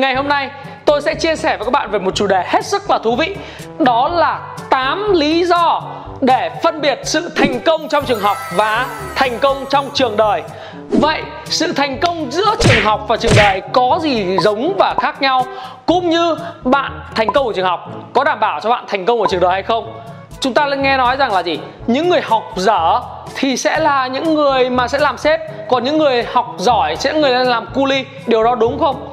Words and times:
Ngày 0.00 0.14
hôm 0.14 0.28
nay, 0.28 0.50
tôi 0.84 1.02
sẽ 1.02 1.14
chia 1.14 1.36
sẻ 1.36 1.56
với 1.56 1.64
các 1.64 1.70
bạn 1.72 1.90
về 1.90 1.98
một 1.98 2.14
chủ 2.14 2.26
đề 2.26 2.42
hết 2.46 2.66
sức 2.66 2.90
là 2.90 2.98
thú 2.98 3.16
vị. 3.16 3.36
Đó 3.78 4.08
là 4.08 4.40
8 4.70 5.12
lý 5.12 5.44
do 5.44 5.82
để 6.20 6.50
phân 6.62 6.80
biệt 6.80 7.00
sự 7.04 7.30
thành 7.36 7.60
công 7.60 7.88
trong 7.88 8.04
trường 8.04 8.20
học 8.20 8.36
và 8.54 8.86
thành 9.16 9.38
công 9.38 9.64
trong 9.70 9.90
trường 9.94 10.16
đời. 10.16 10.42
Vậy, 10.90 11.22
sự 11.44 11.72
thành 11.72 12.00
công 12.00 12.30
giữa 12.30 12.54
trường 12.60 12.84
học 12.84 13.04
và 13.08 13.16
trường 13.16 13.32
đời 13.36 13.62
có 13.72 13.98
gì 14.02 14.38
giống 14.38 14.74
và 14.78 14.94
khác 15.00 15.22
nhau? 15.22 15.44
Cũng 15.86 16.10
như 16.10 16.36
bạn 16.64 17.00
thành 17.14 17.32
công 17.32 17.46
ở 17.46 17.52
trường 17.56 17.66
học 17.66 17.90
có 18.12 18.24
đảm 18.24 18.40
bảo 18.40 18.60
cho 18.60 18.70
bạn 18.70 18.84
thành 18.88 19.06
công 19.06 19.20
ở 19.20 19.26
trường 19.30 19.40
đời 19.40 19.52
hay 19.52 19.62
không? 19.62 19.92
Chúng 20.40 20.54
ta 20.54 20.66
nghe 20.66 20.96
nói 20.96 21.16
rằng 21.16 21.32
là 21.32 21.42
gì? 21.42 21.58
Những 21.86 22.08
người 22.08 22.20
học 22.20 22.52
dở 22.56 23.00
thì 23.36 23.56
sẽ 23.56 23.78
là 23.78 24.06
những 24.06 24.34
người 24.34 24.70
mà 24.70 24.88
sẽ 24.88 24.98
làm 24.98 25.18
sếp, 25.18 25.40
Còn 25.68 25.84
những 25.84 25.98
người 25.98 26.24
học 26.32 26.54
giỏi 26.58 26.96
sẽ 26.96 27.12
là 27.12 27.18
người 27.18 27.44
làm 27.44 27.66
cu 27.74 27.86
ly 27.86 28.04
Điều 28.26 28.44
đó 28.44 28.54
đúng 28.54 28.78
không? 28.78 29.10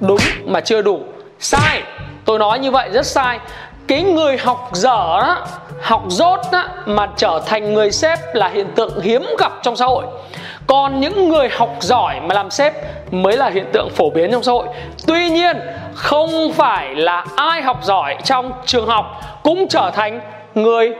Đúng 0.00 0.20
mà 0.44 0.60
chưa 0.60 0.82
đủ. 0.82 1.00
Sai. 1.38 1.82
Tôi 2.24 2.38
nói 2.38 2.58
như 2.58 2.70
vậy 2.70 2.88
rất 2.92 3.06
sai. 3.06 3.38
Cái 3.86 4.02
người 4.02 4.36
học 4.38 4.70
dở 4.72 5.20
đó 5.20 5.46
học 5.80 6.02
dốt 6.08 6.40
đó, 6.52 6.64
mà 6.86 7.08
trở 7.16 7.40
thành 7.46 7.74
người 7.74 7.92
sếp 7.92 8.18
là 8.34 8.48
hiện 8.48 8.66
tượng 8.74 9.00
hiếm 9.00 9.26
gặp 9.38 9.52
trong 9.62 9.76
xã 9.76 9.86
hội. 9.86 10.04
Còn 10.66 11.00
những 11.00 11.28
người 11.28 11.48
học 11.48 11.76
giỏi 11.80 12.20
mà 12.20 12.34
làm 12.34 12.50
sếp 12.50 12.74
mới 13.10 13.36
là 13.36 13.48
hiện 13.48 13.66
tượng 13.72 13.90
phổ 13.90 14.10
biến 14.10 14.32
trong 14.32 14.42
xã 14.42 14.52
hội. 14.52 14.66
Tuy 15.06 15.30
nhiên 15.30 15.56
không 15.94 16.52
phải 16.52 16.94
là 16.94 17.24
ai 17.36 17.62
học 17.62 17.78
giỏi 17.82 18.16
trong 18.24 18.52
trường 18.66 18.86
học 18.86 19.20
cũng 19.42 19.68
trở 19.68 19.90
thành 19.94 20.20
người 20.54 20.94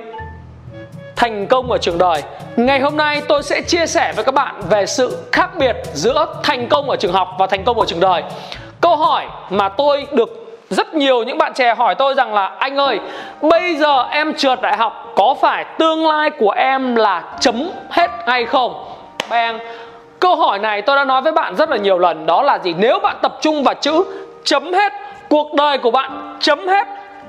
thành 1.17 1.47
công 1.47 1.71
ở 1.71 1.79
trường 1.79 1.99
đời. 1.99 2.23
Ngày 2.57 2.81
hôm 2.81 2.97
nay 2.97 3.23
tôi 3.29 3.43
sẽ 3.43 3.61
chia 3.61 3.87
sẻ 3.87 4.13
với 4.17 4.25
các 4.25 4.35
bạn 4.35 4.61
về 4.71 4.87
sự 4.87 5.19
khác 5.33 5.51
biệt 5.59 5.77
giữa 5.93 6.27
thành 6.43 6.69
công 6.69 6.91
ở 6.91 6.97
trường 6.97 7.13
học 7.13 7.29
và 7.39 7.47
thành 7.47 7.65
công 7.65 7.81
ở 7.81 7.87
trường 7.87 8.01
đời 8.01 8.23
câu 8.81 8.97
hỏi 8.97 9.27
mà 9.51 9.69
tôi 9.69 10.07
được 10.13 10.45
rất 10.71 10.95
nhiều 10.95 11.23
những 11.23 11.39
bạn 11.39 11.53
trẻ 11.55 11.75
hỏi 11.75 11.95
tôi 11.95 12.15
rằng 12.15 12.35
là, 12.35 12.47
anh 12.59 12.77
ơi, 12.77 13.01
bây 13.43 13.77
giờ 13.77 14.03
em 14.11 14.35
trượt 14.35 14.61
đại 14.63 14.77
học 14.77 15.13
có 15.17 15.35
phải 15.41 15.65
tương 15.79 16.07
lai 16.07 16.31
của 16.31 16.51
em 16.51 16.95
là 16.95 17.23
chấm 17.41 17.71
hết 17.91 18.11
hay 18.27 18.45
không? 18.45 18.85
Bang 19.31 19.59
câu 20.21 20.37
hỏi 20.37 20.59
này 20.59 20.83
tôi 20.83 20.97
đã 20.97 21.05
nói 21.05 21.23
với 21.23 21.33
bạn 21.33 21.57
rất 21.57 21.71
là 21.71 21.77
nhiều 21.77 21.99
lần, 21.99 22.27
đó 22.27 22.43
là 22.43 22.59
gì? 22.59 22.75
Nếu 22.79 22.99
bạn 22.99 23.17
tập 23.23 23.39
trung 23.41 23.63
vào 23.63 23.75
chữ 23.75 24.05
chấm 24.45 24.73
hết, 24.73 24.93
cuộc 25.29 25.55
đời 25.55 25.79
của 25.79 25.91
bạn 25.91 26.37
chấm 26.41 26.69
hết 26.69 26.87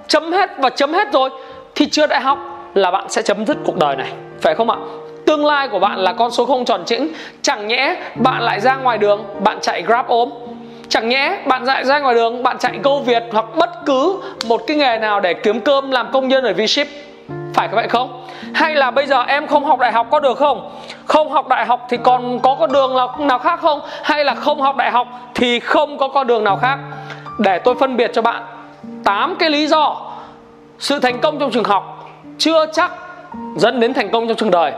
chấm 0.07 0.31
hết 0.31 0.49
và 0.57 0.69
chấm 0.69 0.93
hết 0.93 1.11
rồi, 1.13 1.29
thì 1.75 1.89
trượt 1.89 2.09
đại 2.09 2.21
học 2.21 2.37
là 2.73 2.91
bạn 2.91 3.09
sẽ 3.09 3.21
chấm 3.21 3.45
dứt 3.45 3.57
cuộc 3.65 3.77
đời 3.77 3.95
này, 3.95 4.11
phải 4.41 4.55
không 4.55 4.69
ạ? 4.69 4.77
Tương 5.25 5.45
lai 5.45 5.67
của 5.67 5.79
bạn 5.79 5.99
là 5.99 6.13
con 6.13 6.31
số 6.31 6.45
không 6.45 6.65
tròn 6.65 6.83
chỉnh 6.85 7.13
chẳng 7.41 7.67
nhẽ 7.67 7.95
bạn 8.15 8.41
lại 8.41 8.59
ra 8.59 8.75
ngoài 8.75 8.97
đường, 8.97 9.23
bạn 9.39 9.57
chạy 9.61 9.81
grab 9.81 10.07
ốm 10.07 10.29
Chẳng 10.89 11.09
nhẽ 11.09 11.39
bạn 11.45 11.65
dạy 11.65 11.85
ra 11.85 11.99
ngoài 11.99 12.15
đường, 12.15 12.43
Bạn 12.43 12.57
chạy 12.57 12.79
câu 12.83 13.01
Việt 13.01 13.23
hoặc 13.31 13.45
bất 13.55 13.69
cứ 13.85 14.21
một 14.47 14.61
cái 14.67 14.77
nghề 14.77 14.97
nào 14.97 15.19
Để 15.19 15.33
kiếm 15.33 15.61
cơm 15.61 15.91
làm 15.91 16.11
công 16.11 16.27
nhân 16.27 16.43
ở 16.43 16.51
V-Ship 16.51 16.85
Phải 17.53 17.67
vậy 17.67 17.87
không? 17.87 18.25
Hay 18.53 18.75
là 18.75 18.91
bây 18.91 19.05
giờ 19.05 19.23
em 19.27 19.47
không 19.47 19.65
học 19.65 19.79
đại 19.79 19.91
học 19.91 20.07
có 20.11 20.19
được 20.19 20.37
không? 20.37 20.71
Không 21.05 21.31
học 21.31 21.47
đại 21.47 21.65
học 21.65 21.87
thì 21.89 21.97
còn 22.03 22.39
có 22.39 22.55
con 22.59 22.71
đường 22.71 22.95
nào 23.19 23.39
khác 23.39 23.59
không? 23.61 23.81
Hay 24.03 24.25
là 24.25 24.35
không 24.35 24.61
học 24.61 24.75
đại 24.75 24.91
học 24.91 25.07
thì 25.35 25.59
không 25.59 25.97
có 25.97 26.07
con 26.07 26.27
đường 26.27 26.43
nào 26.43 26.57
khác? 26.61 26.77
Để 27.39 27.59
tôi 27.59 27.75
phân 27.79 27.97
biệt 27.97 28.11
cho 28.13 28.21
bạn 28.21 28.43
8 29.03 29.35
cái 29.39 29.49
lý 29.49 29.67
do 29.67 29.95
Sự 30.79 30.99
thành 30.99 31.19
công 31.19 31.39
trong 31.39 31.51
trường 31.51 31.63
học 31.63 32.09
chưa 32.37 32.65
chắc 32.73 32.91
dẫn 33.55 33.79
đến 33.79 33.93
thành 33.93 34.09
công 34.09 34.27
trong 34.27 34.37
trường 34.37 34.51
đời 34.51 34.73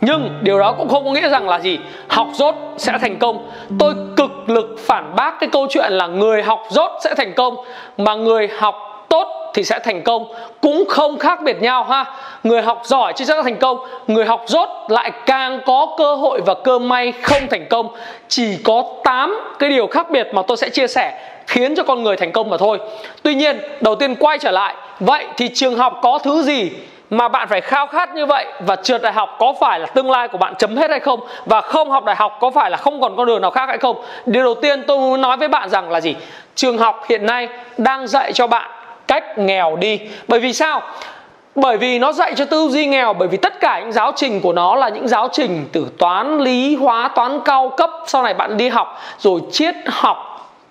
nhưng 0.00 0.38
điều 0.42 0.58
đó 0.58 0.72
cũng 0.72 0.88
không 0.88 1.04
có 1.04 1.10
nghĩa 1.10 1.28
rằng 1.28 1.48
là 1.48 1.60
gì. 1.60 1.78
Học 2.08 2.28
dốt 2.32 2.54
sẽ 2.76 2.98
thành 3.00 3.18
công. 3.18 3.50
Tôi 3.78 3.94
cực 4.16 4.30
lực 4.46 4.76
phản 4.86 5.16
bác 5.16 5.40
cái 5.40 5.48
câu 5.52 5.66
chuyện 5.70 5.92
là 5.92 6.06
người 6.06 6.42
học 6.42 6.62
dốt 6.70 6.90
sẽ 7.04 7.14
thành 7.14 7.32
công, 7.34 7.56
mà 7.96 8.14
người 8.14 8.48
học 8.58 9.06
tốt 9.08 9.52
thì 9.54 9.64
sẽ 9.64 9.78
thành 9.78 10.02
công. 10.02 10.32
Cũng 10.60 10.84
không 10.88 11.18
khác 11.18 11.42
biệt 11.42 11.62
nhau 11.62 11.84
ha. 11.84 12.04
Người 12.44 12.62
học 12.62 12.82
giỏi 12.84 13.12
chưa 13.16 13.24
chắc 13.24 13.36
đã 13.36 13.42
thành 13.42 13.56
công, 13.56 13.78
người 14.06 14.24
học 14.24 14.42
dốt 14.46 14.68
lại 14.88 15.12
càng 15.26 15.60
có 15.66 15.94
cơ 15.98 16.14
hội 16.14 16.40
và 16.46 16.54
cơ 16.54 16.78
may 16.78 17.12
không 17.12 17.42
thành 17.50 17.66
công. 17.70 17.88
Chỉ 18.28 18.56
có 18.64 18.82
8 19.04 19.40
cái 19.58 19.70
điều 19.70 19.86
khác 19.86 20.10
biệt 20.10 20.28
mà 20.32 20.42
tôi 20.42 20.56
sẽ 20.56 20.68
chia 20.68 20.86
sẻ, 20.86 21.20
khiến 21.46 21.74
cho 21.74 21.82
con 21.82 22.02
người 22.02 22.16
thành 22.16 22.32
công 22.32 22.50
mà 22.50 22.56
thôi. 22.56 22.78
Tuy 23.22 23.34
nhiên, 23.34 23.60
đầu 23.80 23.94
tiên 23.94 24.14
quay 24.14 24.38
trở 24.38 24.50
lại. 24.50 24.74
Vậy 25.00 25.26
thì 25.36 25.48
trường 25.48 25.76
học 25.76 25.98
có 26.02 26.18
thứ 26.18 26.42
gì 26.42 26.70
mà 27.10 27.28
bạn 27.28 27.48
phải 27.48 27.60
khao 27.60 27.86
khát 27.86 28.14
như 28.14 28.26
vậy 28.26 28.46
và 28.60 28.76
trượt 28.76 29.02
đại 29.02 29.12
học 29.12 29.36
có 29.38 29.54
phải 29.60 29.80
là 29.80 29.86
tương 29.86 30.10
lai 30.10 30.28
của 30.28 30.38
bạn 30.38 30.54
chấm 30.58 30.76
hết 30.76 30.90
hay 30.90 31.00
không? 31.00 31.20
Và 31.46 31.60
không 31.60 31.90
học 31.90 32.04
đại 32.04 32.16
học 32.16 32.38
có 32.40 32.50
phải 32.50 32.70
là 32.70 32.76
không 32.76 33.00
còn 33.00 33.16
con 33.16 33.26
đường 33.26 33.42
nào 33.42 33.50
khác 33.50 33.68
hay 33.68 33.78
không? 33.78 34.02
Điều 34.26 34.44
đầu 34.44 34.54
tiên 34.54 34.84
tôi 34.86 34.98
muốn 34.98 35.20
nói 35.20 35.36
với 35.36 35.48
bạn 35.48 35.68
rằng 35.68 35.90
là 35.90 36.00
gì? 36.00 36.16
Trường 36.54 36.78
học 36.78 37.04
hiện 37.08 37.26
nay 37.26 37.48
đang 37.78 38.06
dạy 38.06 38.32
cho 38.32 38.46
bạn 38.46 38.70
cách 39.06 39.38
nghèo 39.38 39.76
đi. 39.76 40.00
Bởi 40.28 40.40
vì 40.40 40.52
sao? 40.52 40.82
Bởi 41.54 41.76
vì 41.76 41.98
nó 41.98 42.12
dạy 42.12 42.34
cho 42.36 42.44
tư 42.44 42.68
duy 42.68 42.86
nghèo, 42.86 43.12
bởi 43.12 43.28
vì 43.28 43.36
tất 43.36 43.60
cả 43.60 43.80
những 43.80 43.92
giáo 43.92 44.12
trình 44.16 44.40
của 44.40 44.52
nó 44.52 44.76
là 44.76 44.88
những 44.88 45.08
giáo 45.08 45.28
trình 45.32 45.68
từ 45.72 45.86
toán 45.98 46.38
lý, 46.38 46.76
hóa, 46.76 47.08
toán 47.14 47.40
cao 47.44 47.72
cấp. 47.76 47.90
Sau 48.06 48.22
này 48.22 48.34
bạn 48.34 48.56
đi 48.56 48.68
học 48.68 49.00
rồi 49.18 49.40
triết 49.52 49.74
học. 49.86 50.26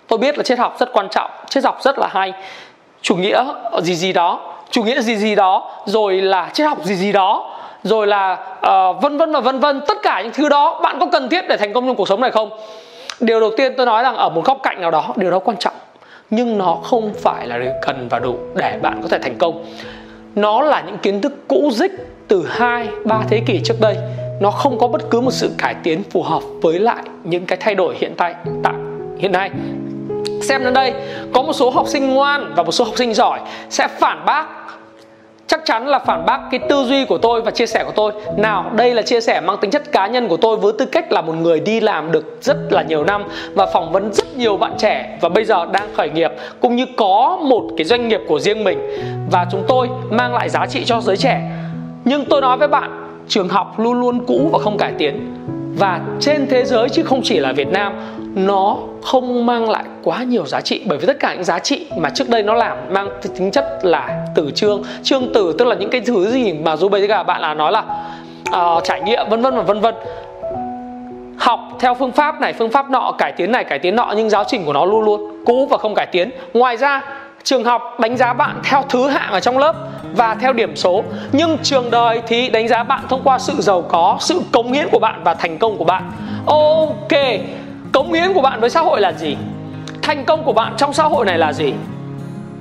Tôi 0.06 0.18
biết 0.18 0.38
là 0.38 0.42
triết 0.44 0.58
học 0.58 0.76
rất 0.78 0.92
quan 0.92 1.08
trọng, 1.08 1.30
triết 1.48 1.64
học 1.64 1.78
rất 1.82 1.98
là 1.98 2.06
hay. 2.10 2.32
Chủ 3.02 3.16
nghĩa 3.16 3.44
gì 3.78 3.94
gì 3.94 4.12
đó 4.12 4.40
chủ 4.70 4.82
nghĩa 4.82 5.00
gì 5.00 5.16
gì 5.16 5.34
đó 5.34 5.70
rồi 5.86 6.20
là 6.20 6.50
triết 6.52 6.66
học 6.66 6.84
gì 6.84 6.94
gì 6.94 7.12
đó 7.12 7.56
rồi 7.82 8.06
là 8.06 8.32
uh, 8.58 9.02
vân 9.02 9.18
vân 9.18 9.32
và 9.32 9.40
vân 9.40 9.60
vân 9.60 9.80
tất 9.88 9.98
cả 10.02 10.22
những 10.22 10.32
thứ 10.32 10.48
đó 10.48 10.80
bạn 10.82 10.96
có 11.00 11.06
cần 11.12 11.28
thiết 11.28 11.44
để 11.48 11.56
thành 11.56 11.72
công 11.72 11.86
trong 11.86 11.96
cuộc 11.96 12.08
sống 12.08 12.20
này 12.20 12.30
không? 12.30 12.50
Điều 13.20 13.40
đầu 13.40 13.50
tiên 13.56 13.74
tôi 13.76 13.86
nói 13.86 14.02
rằng 14.02 14.16
ở 14.16 14.28
một 14.28 14.44
góc 14.44 14.58
cạnh 14.62 14.80
nào 14.80 14.90
đó 14.90 15.04
điều 15.16 15.30
đó 15.30 15.38
quan 15.38 15.56
trọng 15.56 15.74
nhưng 16.30 16.58
nó 16.58 16.78
không 16.82 17.14
phải 17.14 17.46
là 17.46 17.58
điều 17.58 17.72
cần 17.82 18.08
và 18.10 18.18
đủ 18.18 18.36
để 18.54 18.78
bạn 18.82 19.00
có 19.02 19.08
thể 19.08 19.18
thành 19.18 19.38
công. 19.38 19.64
Nó 20.34 20.62
là 20.62 20.82
những 20.86 20.98
kiến 20.98 21.20
thức 21.20 21.32
cũ 21.48 21.70
dích 21.72 21.92
từ 22.28 22.46
2, 22.50 22.88
3 23.04 23.22
thế 23.28 23.40
kỷ 23.46 23.60
trước 23.64 23.80
đây. 23.80 23.96
Nó 24.40 24.50
không 24.50 24.78
có 24.78 24.88
bất 24.88 25.10
cứ 25.10 25.20
một 25.20 25.30
sự 25.30 25.50
cải 25.58 25.74
tiến 25.82 26.02
phù 26.10 26.22
hợp 26.22 26.42
với 26.62 26.78
lại 26.78 27.02
những 27.24 27.46
cái 27.46 27.58
thay 27.60 27.74
đổi 27.74 27.94
hiện 27.98 28.14
tại 28.16 28.34
tại 28.62 28.74
hiện 29.18 29.32
nay. 29.32 29.50
Xem 30.42 30.64
đến 30.64 30.74
đây 30.74 30.92
có 31.34 31.42
một 31.42 31.52
số 31.52 31.70
học 31.70 31.88
sinh 31.88 32.14
ngoan 32.14 32.52
và 32.56 32.62
một 32.62 32.72
số 32.72 32.84
học 32.84 32.94
sinh 32.96 33.14
giỏi 33.14 33.40
sẽ 33.70 33.88
phản 33.88 34.24
bác 34.26 34.46
chắc 35.50 35.64
chắn 35.64 35.88
là 35.88 35.98
phản 35.98 36.26
bác 36.26 36.40
cái 36.50 36.60
tư 36.68 36.84
duy 36.84 37.04
của 37.04 37.18
tôi 37.18 37.42
và 37.42 37.50
chia 37.50 37.66
sẻ 37.66 37.84
của 37.84 37.92
tôi. 37.96 38.12
Nào, 38.36 38.70
đây 38.76 38.94
là 38.94 39.02
chia 39.02 39.20
sẻ 39.20 39.40
mang 39.40 39.56
tính 39.60 39.70
chất 39.70 39.92
cá 39.92 40.06
nhân 40.06 40.28
của 40.28 40.36
tôi 40.36 40.56
với 40.56 40.72
tư 40.78 40.86
cách 40.86 41.12
là 41.12 41.20
một 41.20 41.32
người 41.32 41.60
đi 41.60 41.80
làm 41.80 42.12
được 42.12 42.38
rất 42.40 42.56
là 42.70 42.82
nhiều 42.82 43.04
năm 43.04 43.24
và 43.54 43.66
phỏng 43.66 43.92
vấn 43.92 44.12
rất 44.12 44.36
nhiều 44.36 44.56
bạn 44.56 44.72
trẻ 44.78 45.18
và 45.20 45.28
bây 45.28 45.44
giờ 45.44 45.66
đang 45.72 45.88
khởi 45.94 46.10
nghiệp 46.10 46.30
cũng 46.60 46.76
như 46.76 46.86
có 46.96 47.38
một 47.42 47.62
cái 47.76 47.84
doanh 47.84 48.08
nghiệp 48.08 48.20
của 48.28 48.40
riêng 48.40 48.64
mình. 48.64 48.78
Và 49.30 49.46
chúng 49.50 49.64
tôi 49.68 49.88
mang 50.10 50.34
lại 50.34 50.48
giá 50.48 50.66
trị 50.66 50.84
cho 50.84 51.00
giới 51.00 51.16
trẻ. 51.16 51.40
Nhưng 52.04 52.24
tôi 52.24 52.40
nói 52.40 52.56
với 52.58 52.68
bạn, 52.68 53.18
trường 53.28 53.48
học 53.48 53.80
luôn 53.80 54.00
luôn 54.00 54.26
cũ 54.26 54.48
và 54.52 54.58
không 54.58 54.78
cải 54.78 54.92
tiến. 54.98 55.36
Và 55.78 56.00
trên 56.20 56.46
thế 56.50 56.64
giới 56.64 56.88
chứ 56.88 57.02
không 57.02 57.20
chỉ 57.24 57.38
là 57.38 57.52
Việt 57.52 57.68
Nam 57.68 57.92
nó 58.34 58.76
không 59.02 59.46
mang 59.46 59.70
lại 59.70 59.84
quá 60.02 60.22
nhiều 60.22 60.46
giá 60.46 60.60
trị. 60.60 60.82
Bởi 60.86 60.98
vì 60.98 61.06
tất 61.06 61.16
cả 61.20 61.34
những 61.34 61.44
giá 61.44 61.58
trị 61.58 61.86
mà 61.96 62.10
trước 62.10 62.28
đây 62.28 62.42
nó 62.42 62.54
làm 62.54 62.76
mang 62.90 63.08
tính 63.36 63.50
chất 63.50 63.78
là 63.82 64.26
từ 64.34 64.50
chương 64.54 64.82
chương 65.02 65.32
từ 65.34 65.54
tức 65.58 65.64
là 65.64 65.74
những 65.74 65.90
cái 65.90 66.00
thứ 66.00 66.30
gì 66.30 66.52
mà 66.52 66.76
dù 66.76 66.88
bây 66.88 67.08
giờ 67.08 67.22
bạn 67.24 67.40
là 67.40 67.54
nói 67.54 67.72
là 67.72 67.84
uh, 68.56 68.84
trải 68.84 69.00
nghiệm 69.00 69.28
vân 69.28 69.42
vân 69.42 69.56
và 69.56 69.62
vân 69.62 69.80
vân. 69.80 69.94
Học 71.38 71.60
theo 71.78 71.94
phương 71.94 72.12
pháp 72.12 72.40
này 72.40 72.52
phương 72.52 72.70
pháp 72.70 72.90
nọ 72.90 73.12
cải 73.18 73.32
tiến 73.32 73.52
này 73.52 73.64
cải 73.64 73.78
tiến 73.78 73.96
nọ 73.96 74.12
nhưng 74.16 74.30
giáo 74.30 74.44
trình 74.46 74.64
của 74.64 74.72
nó 74.72 74.84
luôn 74.84 75.04
luôn 75.04 75.44
cũ 75.46 75.66
và 75.70 75.78
không 75.78 75.94
cải 75.94 76.06
tiến. 76.06 76.30
Ngoài 76.54 76.76
ra 76.76 77.02
trường 77.42 77.64
học 77.64 78.00
đánh 78.00 78.16
giá 78.16 78.32
bạn 78.32 78.60
theo 78.64 78.82
thứ 78.88 79.08
hạng 79.08 79.32
ở 79.32 79.40
trong 79.40 79.58
lớp 79.58 79.74
và 80.16 80.34
theo 80.34 80.52
điểm 80.52 80.76
số. 80.76 81.04
Nhưng 81.32 81.58
trường 81.62 81.90
đời 81.90 82.22
thì 82.26 82.48
đánh 82.48 82.68
giá 82.68 82.82
bạn 82.82 83.00
thông 83.08 83.20
qua 83.24 83.38
sự 83.38 83.54
giàu 83.58 83.82
có 83.82 84.16
sự 84.20 84.40
cống 84.52 84.72
hiến 84.72 84.88
của 84.92 84.98
bạn 84.98 85.20
và 85.24 85.34
thành 85.34 85.58
công 85.58 85.78
của 85.78 85.84
bạn. 85.84 86.02
Ok 86.46 87.12
cống 87.92 88.12
hiến 88.12 88.32
của 88.34 88.40
bạn 88.40 88.60
với 88.60 88.70
xã 88.70 88.80
hội 88.80 89.00
là 89.00 89.12
gì? 89.12 89.36
Thành 90.02 90.24
công 90.24 90.44
của 90.44 90.52
bạn 90.52 90.74
trong 90.76 90.92
xã 90.92 91.04
hội 91.04 91.24
này 91.24 91.38
là 91.38 91.52
gì? 91.52 91.72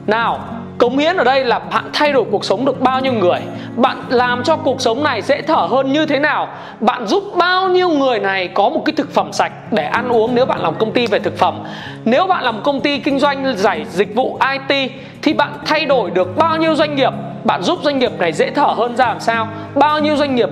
Nào, 0.07 0.39
cống 0.77 0.97
hiến 0.97 1.17
ở 1.17 1.23
đây 1.23 1.45
là 1.45 1.59
bạn 1.59 1.89
thay 1.93 2.13
đổi 2.13 2.25
cuộc 2.31 2.45
sống 2.45 2.65
được 2.65 2.81
bao 2.81 2.99
nhiêu 2.99 3.13
người? 3.13 3.39
Bạn 3.75 4.03
làm 4.09 4.43
cho 4.43 4.55
cuộc 4.55 4.81
sống 4.81 5.03
này 5.03 5.21
dễ 5.21 5.41
thở 5.41 5.67
hơn 5.69 5.93
như 5.93 6.05
thế 6.05 6.19
nào? 6.19 6.47
Bạn 6.79 7.07
giúp 7.07 7.23
bao 7.35 7.69
nhiêu 7.69 7.89
người 7.89 8.19
này 8.19 8.47
có 8.47 8.69
một 8.69 8.81
cái 8.85 8.93
thực 8.97 9.13
phẩm 9.13 9.33
sạch 9.33 9.51
để 9.71 9.83
ăn 9.83 10.09
uống 10.09 10.35
nếu 10.35 10.45
bạn 10.45 10.59
làm 10.61 10.75
công 10.75 10.91
ty 10.91 11.07
về 11.07 11.19
thực 11.19 11.37
phẩm? 11.37 11.63
Nếu 12.05 12.27
bạn 12.27 12.43
làm 12.43 12.61
công 12.63 12.81
ty 12.81 12.99
kinh 12.99 13.19
doanh 13.19 13.57
giải 13.57 13.85
dịch 13.89 14.15
vụ 14.15 14.39
it 14.51 14.91
thì 15.21 15.33
bạn 15.33 15.53
thay 15.65 15.85
đổi 15.85 16.11
được 16.11 16.37
bao 16.37 16.57
nhiêu 16.57 16.75
doanh 16.75 16.95
nghiệp? 16.95 17.13
Bạn 17.43 17.63
giúp 17.63 17.79
doanh 17.83 17.99
nghiệp 17.99 18.11
này 18.19 18.33
dễ 18.33 18.51
thở 18.51 18.73
hơn 18.77 18.95
ra 18.97 19.07
làm 19.07 19.19
sao? 19.19 19.47
Bao 19.75 19.99
nhiêu 19.99 20.15
doanh 20.15 20.35
nghiệp 20.35 20.49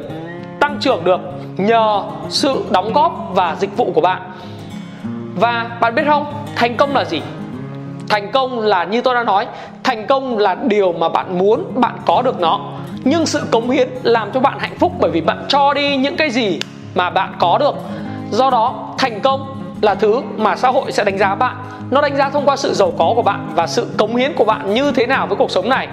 tăng 0.59 0.77
trưởng 0.79 1.03
được 1.03 1.19
nhờ 1.57 2.03
sự 2.29 2.63
đóng 2.69 2.93
góp 2.93 3.31
và 3.33 3.55
dịch 3.59 3.77
vụ 3.77 3.91
của 3.95 4.01
bạn? 4.01 4.21
Và 5.39 5.77
bạn 5.81 5.95
biết 5.95 6.03
không, 6.07 6.33
thành 6.55 6.77
công 6.77 6.95
là 6.95 7.05
gì? 7.05 7.21
Thành 8.09 8.31
công 8.31 8.59
là 8.59 8.83
như 8.83 9.01
tôi 9.01 9.15
đã 9.15 9.23
nói, 9.23 9.47
thành 9.83 10.07
công 10.07 10.37
là 10.37 10.55
điều 10.55 10.91
mà 10.91 11.09
bạn 11.09 11.37
muốn, 11.37 11.63
bạn 11.75 11.97
có 12.05 12.21
được 12.21 12.39
nó. 12.39 12.59
Nhưng 13.03 13.25
sự 13.25 13.43
cống 13.51 13.69
hiến 13.69 13.89
làm 14.03 14.31
cho 14.31 14.39
bạn 14.39 14.59
hạnh 14.59 14.75
phúc 14.79 14.91
bởi 14.99 15.11
vì 15.11 15.21
bạn 15.21 15.45
cho 15.47 15.73
đi 15.73 15.97
những 15.97 16.17
cái 16.17 16.29
gì 16.29 16.59
mà 16.95 17.09
bạn 17.09 17.33
có 17.39 17.57
được. 17.57 17.75
Do 18.31 18.49
đó, 18.49 18.93
thành 18.97 19.19
công 19.19 19.55
là 19.81 19.95
thứ 19.95 20.21
mà 20.37 20.55
xã 20.55 20.69
hội 20.69 20.91
sẽ 20.91 21.03
đánh 21.03 21.17
giá 21.17 21.35
bạn. 21.35 21.55
Nó 21.91 22.01
đánh 22.01 22.17
giá 22.17 22.29
thông 22.29 22.45
qua 22.45 22.55
sự 22.55 22.73
giàu 22.73 22.93
có 22.97 23.13
của 23.15 23.21
bạn 23.21 23.49
và 23.55 23.67
sự 23.67 23.87
cống 23.97 24.15
hiến 24.15 24.33
của 24.33 24.45
bạn 24.45 24.73
như 24.73 24.91
thế 24.91 25.05
nào 25.07 25.27
với 25.27 25.35
cuộc 25.35 25.51
sống 25.51 25.69
này 25.69 25.87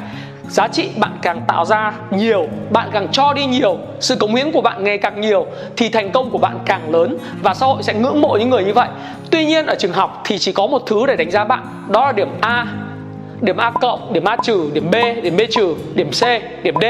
giá 0.49 0.69
trị 0.69 0.89
bạn 0.97 1.13
càng 1.23 1.41
tạo 1.49 1.65
ra 1.65 1.93
nhiều 2.11 2.47
bạn 2.71 2.91
càng 2.93 3.09
cho 3.13 3.33
đi 3.33 3.45
nhiều 3.45 3.79
sự 4.01 4.17
cống 4.17 4.35
hiến 4.35 4.53
của 4.53 4.61
bạn 4.61 4.85
ngày 4.85 4.99
càng 4.99 5.21
nhiều 5.21 5.47
thì 5.77 5.89
thành 5.89 6.11
công 6.11 6.31
của 6.31 6.39
bạn 6.39 6.59
càng 6.67 6.93
lớn 6.93 7.19
và 7.43 7.55
xã 7.55 7.67
hội 7.67 7.83
sẽ 7.83 7.95
ngưỡng 7.95 8.21
mộ 8.21 8.37
những 8.37 8.51
người 8.51 8.65
như 8.65 8.73
vậy. 8.73 8.89
Tuy 9.31 9.45
nhiên 9.45 9.67
ở 9.67 9.75
trường 9.79 9.93
học 9.93 10.23
thì 10.25 10.39
chỉ 10.39 10.53
có 10.53 10.67
một 10.67 10.83
thứ 10.87 11.07
để 11.07 11.17
đánh 11.17 11.31
giá 11.31 11.45
bạn 11.45 11.63
đó 11.89 12.07
là 12.07 12.13
điểm 12.13 12.29
a 12.41 12.67
điểm 13.41 13.57
a 13.57 13.71
cộng 13.71 14.13
điểm 14.13 14.25
a 14.25 14.37
trừ 14.37 14.71
điểm 14.73 14.91
b 14.91 14.95
điểm 15.23 15.37
b 15.37 15.41
trừ 15.51 15.75
điểm 15.95 16.11
c 16.11 16.23
điểm 16.63 16.75
d. 16.81 16.85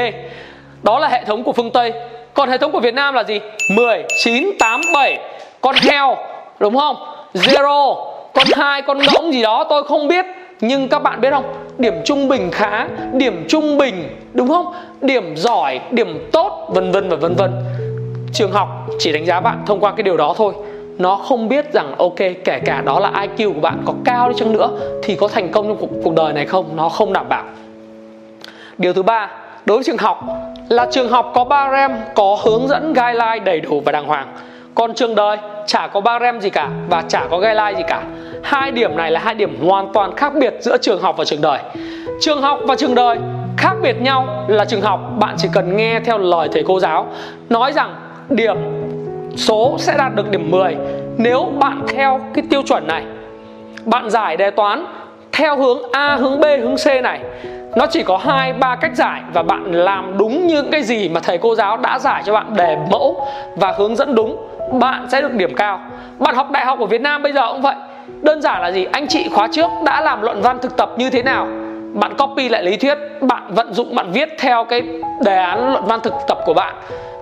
Đó 0.83 0.99
là 0.99 1.07
hệ 1.07 1.23
thống 1.25 1.43
của 1.43 1.53
phương 1.53 1.71
tây. 1.71 1.93
Còn 2.33 2.49
hệ 2.49 2.57
thống 2.57 2.71
của 2.71 2.79
việt 2.79 2.93
nam 2.93 3.13
là 3.13 3.23
gì? 3.23 3.39
10, 3.71 4.03
9, 4.23 4.51
8, 4.59 4.81
7 4.93 5.19
Con 5.61 5.75
heo 5.75 6.17
đúng 6.59 6.77
không? 6.77 6.95
Zero 7.33 7.95
Con 8.33 8.47
hai 8.55 8.81
con 8.81 8.97
ngỗng 8.97 9.33
gì 9.33 9.41
đó 9.41 9.65
tôi 9.69 9.83
không 9.83 10.07
biết 10.07 10.25
Nhưng 10.61 10.89
các 10.89 10.99
bạn 10.99 11.21
biết 11.21 11.31
không? 11.31 11.64
Điểm 11.77 11.93
trung 12.05 12.27
bình 12.27 12.51
khá 12.51 12.87
điểm 13.13 13.45
trung 13.47 13.77
bình 13.77 14.09
đúng 14.33 14.47
không? 14.47 14.73
Điểm 15.01 15.35
giỏi 15.35 15.79
điểm 15.91 16.29
tốt 16.31 16.67
vân 16.69 16.91
vân 16.91 17.09
và 17.09 17.15
vân 17.15 17.35
vân. 17.35 17.51
Trường 18.33 18.51
học 18.51 18.87
chỉ 18.99 19.11
đánh 19.11 19.25
giá 19.25 19.39
bạn 19.39 19.63
thông 19.65 19.79
qua 19.79 19.91
cái 19.91 20.03
điều 20.03 20.17
đó 20.17 20.33
thôi. 20.37 20.53
Nó 20.97 21.15
không 21.15 21.47
biết 21.47 21.73
rằng 21.73 21.95
ok 21.97 22.17
kể 22.17 22.59
cả 22.65 22.81
đó 22.85 22.99
là 22.99 23.11
IQ 23.11 23.53
của 23.53 23.59
bạn 23.59 23.81
có 23.85 23.93
cao 24.05 24.29
đi 24.29 24.35
chăng 24.37 24.53
nữa 24.53 24.69
thì 25.03 25.15
có 25.15 25.27
thành 25.27 25.51
công 25.51 25.67
trong 25.67 25.77
cuộc, 25.77 25.89
cuộc 26.03 26.13
đời 26.15 26.33
này 26.33 26.45
không? 26.45 26.75
Nó 26.75 26.89
không 26.89 27.13
đảm 27.13 27.29
bảo. 27.29 27.43
Điều 28.77 28.93
thứ 28.93 29.03
ba 29.03 29.29
đối 29.65 29.77
với 29.77 29.83
trường 29.83 29.97
học 29.97 30.23
là 30.69 30.87
trường 30.91 31.09
học 31.09 31.31
có 31.35 31.43
ba 31.43 31.71
rem 31.71 31.91
có 32.15 32.37
hướng 32.43 32.67
dẫn 32.67 32.93
guideline 32.93 33.39
đầy 33.39 33.61
đủ 33.61 33.81
và 33.85 33.91
đàng 33.91 34.05
hoàng. 34.05 34.27
Còn 34.75 34.93
trường 34.93 35.15
đời 35.15 35.37
chả 35.67 35.87
có 35.87 36.01
ba 36.01 36.19
rem 36.19 36.41
gì 36.41 36.49
cả 36.49 36.69
và 36.89 37.01
chả 37.01 37.27
có 37.29 37.37
guideline 37.37 37.73
gì 37.77 37.83
cả 37.87 38.03
hai 38.45 38.71
điểm 38.71 38.97
này 38.97 39.11
là 39.11 39.19
hai 39.19 39.35
điểm 39.35 39.67
hoàn 39.67 39.93
toàn 39.93 40.15
khác 40.15 40.33
biệt 40.39 40.53
giữa 40.59 40.77
trường 40.77 41.01
học 41.01 41.15
và 41.17 41.25
trường 41.25 41.41
đời. 41.41 41.59
Trường 42.21 42.41
học 42.41 42.59
và 42.63 42.75
trường 42.75 42.95
đời 42.95 43.17
khác 43.57 43.73
biệt 43.81 44.01
nhau 44.01 44.45
là 44.47 44.65
trường 44.65 44.81
học, 44.81 44.99
bạn 45.19 45.35
chỉ 45.37 45.47
cần 45.53 45.77
nghe 45.77 45.99
theo 45.99 46.17
lời 46.17 46.49
thầy 46.51 46.63
cô 46.67 46.79
giáo, 46.79 47.07
nói 47.49 47.73
rằng 47.73 47.95
điểm 48.29 48.57
số 49.35 49.75
sẽ 49.79 49.97
đạt 49.97 50.15
được 50.15 50.29
điểm 50.29 50.51
10 50.51 50.75
nếu 51.17 51.45
bạn 51.59 51.81
theo 51.87 52.19
cái 52.33 52.43
tiêu 52.49 52.61
chuẩn 52.61 52.87
này. 52.87 53.03
Bạn 53.85 54.09
giải 54.09 54.37
đề 54.37 54.51
toán 54.51 54.85
theo 55.31 55.57
hướng 55.57 55.77
A, 55.91 56.15
hướng 56.15 56.39
B, 56.39 56.43
hướng 56.43 56.75
C 56.75 57.03
này. 57.03 57.19
Nó 57.75 57.85
chỉ 57.85 58.03
có 58.03 58.17
hai, 58.17 58.53
ba 58.53 58.75
cách 58.75 58.95
giải 58.95 59.21
và 59.33 59.43
bạn 59.43 59.71
làm 59.71 60.17
đúng 60.17 60.47
những 60.47 60.71
cái 60.71 60.83
gì 60.83 61.09
mà 61.09 61.19
thầy 61.19 61.37
cô 61.37 61.55
giáo 61.55 61.77
đã 61.77 61.99
giải 61.99 62.23
cho 62.25 62.33
bạn 62.33 62.53
đề 62.55 62.77
mẫu 62.91 63.27
và 63.55 63.73
hướng 63.77 63.95
dẫn 63.95 64.15
đúng, 64.15 64.47
bạn 64.71 65.07
sẽ 65.11 65.21
được 65.21 65.33
điểm 65.33 65.55
cao. 65.55 65.79
Bạn 66.19 66.35
học 66.35 66.51
đại 66.51 66.65
học 66.65 66.79
ở 66.79 66.85
Việt 66.85 67.01
Nam 67.01 67.23
bây 67.23 67.33
giờ 67.33 67.51
cũng 67.51 67.61
vậy 67.61 67.75
đơn 68.21 68.41
giản 68.41 68.61
là 68.61 68.71
gì? 68.71 68.85
Anh 68.91 69.07
chị 69.07 69.29
khóa 69.29 69.47
trước 69.51 69.67
đã 69.85 70.01
làm 70.01 70.21
luận 70.21 70.41
văn 70.41 70.59
thực 70.59 70.77
tập 70.77 70.89
như 70.97 71.09
thế 71.09 71.23
nào? 71.23 71.47
Bạn 71.93 72.13
copy 72.17 72.49
lại 72.49 72.63
lý 72.63 72.77
thuyết, 72.77 72.97
bạn 73.21 73.43
vận 73.49 73.73
dụng, 73.73 73.95
bạn 73.95 74.11
viết 74.11 74.29
theo 74.39 74.63
cái 74.63 74.81
đề 75.25 75.37
án 75.37 75.71
luận 75.71 75.83
văn 75.85 75.99
thực 76.03 76.13
tập 76.27 76.37
của 76.45 76.53
bạn, 76.53 76.75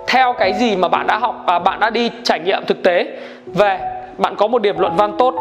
theo 0.07 0.33
cái 0.33 0.53
gì 0.53 0.75
mà 0.75 0.87
bạn 0.87 1.07
đã 1.07 1.17
học 1.17 1.43
và 1.47 1.59
bạn 1.59 1.79
đã 1.79 1.89
đi 1.89 2.11
trải 2.23 2.39
nghiệm 2.39 2.65
thực 2.65 2.83
tế. 2.83 3.07
Về, 3.45 3.79
bạn 4.17 4.35
có 4.35 4.47
một 4.47 4.61
điểm 4.61 4.79
luận 4.79 4.93
văn 4.95 5.17
tốt 5.17 5.35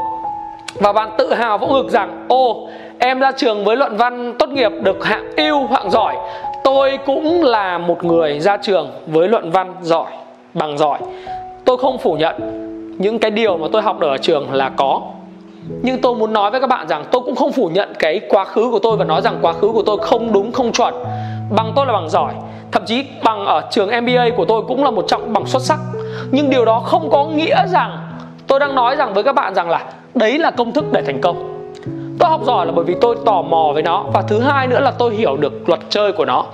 và 0.74 0.92
bạn 0.92 1.10
tự 1.18 1.34
hào 1.34 1.58
vỗ 1.58 1.66
ngực 1.66 1.90
rằng, 1.90 2.24
ô, 2.28 2.68
em 2.98 3.20
ra 3.20 3.32
trường 3.32 3.64
với 3.64 3.76
luận 3.76 3.96
văn 3.96 4.34
tốt 4.38 4.48
nghiệp 4.48 4.72
được 4.82 5.04
hạng 5.04 5.30
ưu, 5.36 5.66
hạng 5.66 5.90
giỏi. 5.90 6.16
Tôi 6.64 6.98
cũng 7.06 7.44
là 7.44 7.78
một 7.78 8.04
người 8.04 8.40
ra 8.40 8.56
trường 8.56 8.90
với 9.06 9.28
luận 9.28 9.50
văn 9.50 9.74
giỏi, 9.82 10.10
bằng 10.54 10.78
giỏi. 10.78 10.98
Tôi 11.64 11.78
không 11.78 11.98
phủ 11.98 12.14
nhận. 12.14 12.34
Những 12.98 13.18
cái 13.18 13.30
điều 13.30 13.56
mà 13.56 13.66
tôi 13.72 13.82
học 13.82 14.00
được 14.00 14.08
ở 14.08 14.16
trường 14.16 14.52
là 14.52 14.70
có 14.76 15.00
nhưng 15.68 16.00
tôi 16.00 16.14
muốn 16.14 16.32
nói 16.32 16.50
với 16.50 16.60
các 16.60 16.66
bạn 16.66 16.88
rằng 16.88 17.04
tôi 17.10 17.22
cũng 17.24 17.36
không 17.36 17.52
phủ 17.52 17.70
nhận 17.72 17.92
cái 17.98 18.20
quá 18.28 18.44
khứ 18.44 18.70
của 18.70 18.78
tôi 18.78 18.96
và 18.96 19.04
nói 19.04 19.22
rằng 19.22 19.38
quá 19.42 19.52
khứ 19.52 19.68
của 19.72 19.82
tôi 19.86 19.98
không 20.02 20.32
đúng, 20.32 20.52
không 20.52 20.72
chuẩn. 20.72 20.94
Bằng 21.50 21.72
tôi 21.76 21.86
là 21.86 21.92
bằng 21.92 22.08
giỏi. 22.08 22.32
Thậm 22.72 22.82
chí 22.86 23.04
bằng 23.24 23.46
ở 23.46 23.62
trường 23.70 24.02
MBA 24.02 24.24
của 24.36 24.44
tôi 24.44 24.62
cũng 24.68 24.84
là 24.84 24.90
một 24.90 25.04
trọng 25.08 25.32
bằng 25.32 25.46
xuất 25.46 25.62
sắc. 25.62 25.78
Nhưng 26.30 26.50
điều 26.50 26.64
đó 26.64 26.80
không 26.80 27.10
có 27.10 27.24
nghĩa 27.24 27.66
rằng 27.66 27.98
tôi 28.46 28.60
đang 28.60 28.74
nói 28.74 28.96
rằng 28.96 29.14
với 29.14 29.22
các 29.22 29.32
bạn 29.32 29.54
rằng 29.54 29.70
là 29.70 29.84
đấy 30.14 30.38
là 30.38 30.50
công 30.50 30.72
thức 30.72 30.84
để 30.92 31.02
thành 31.02 31.20
công. 31.20 31.48
Tôi 32.18 32.30
học 32.30 32.40
giỏi 32.44 32.66
là 32.66 32.72
bởi 32.72 32.84
vì 32.84 32.94
tôi 33.00 33.16
tò 33.24 33.42
mò 33.42 33.70
với 33.74 33.82
nó. 33.82 34.04
Và 34.12 34.22
thứ 34.22 34.40
hai 34.40 34.66
nữa 34.66 34.80
là 34.80 34.90
tôi 34.90 35.14
hiểu 35.14 35.36
được 35.36 35.68
luật 35.68 35.80
chơi 35.88 36.12
của 36.12 36.24
nó. 36.24 36.44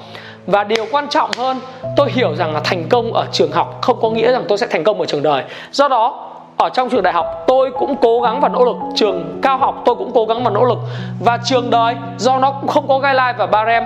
Và 0.46 0.64
điều 0.64 0.86
quan 0.92 1.08
trọng 1.08 1.30
hơn, 1.38 1.60
tôi 1.96 2.10
hiểu 2.10 2.34
rằng 2.34 2.54
là 2.54 2.60
thành 2.64 2.84
công 2.88 3.12
ở 3.12 3.26
trường 3.32 3.52
học 3.52 3.78
không 3.82 3.98
có 4.02 4.10
nghĩa 4.10 4.32
rằng 4.32 4.44
tôi 4.48 4.58
sẽ 4.58 4.66
thành 4.66 4.84
công 4.84 5.00
ở 5.00 5.06
trường 5.06 5.22
đời. 5.22 5.42
Do 5.70 5.88
đó 5.88 6.30
ở 6.58 6.68
trong 6.68 6.90
trường 6.90 7.02
đại 7.02 7.12
học, 7.12 7.44
tôi 7.46 7.70
cũng 7.78 7.96
cố 7.96 8.20
gắng 8.20 8.40
và 8.40 8.48
nỗ 8.48 8.64
lực. 8.64 8.76
Trường 8.94 9.38
cao 9.42 9.58
học, 9.58 9.82
tôi 9.84 9.94
cũng 9.94 10.10
cố 10.14 10.24
gắng 10.24 10.44
và 10.44 10.50
nỗ 10.50 10.64
lực. 10.64 10.78
Và 11.24 11.38
trường 11.44 11.70
đời, 11.70 11.94
do 12.16 12.38
nó 12.38 12.50
cũng 12.50 12.68
không 12.68 12.88
có 12.88 12.98
guideline 12.98 13.34
và 13.38 13.46
barem 13.46 13.84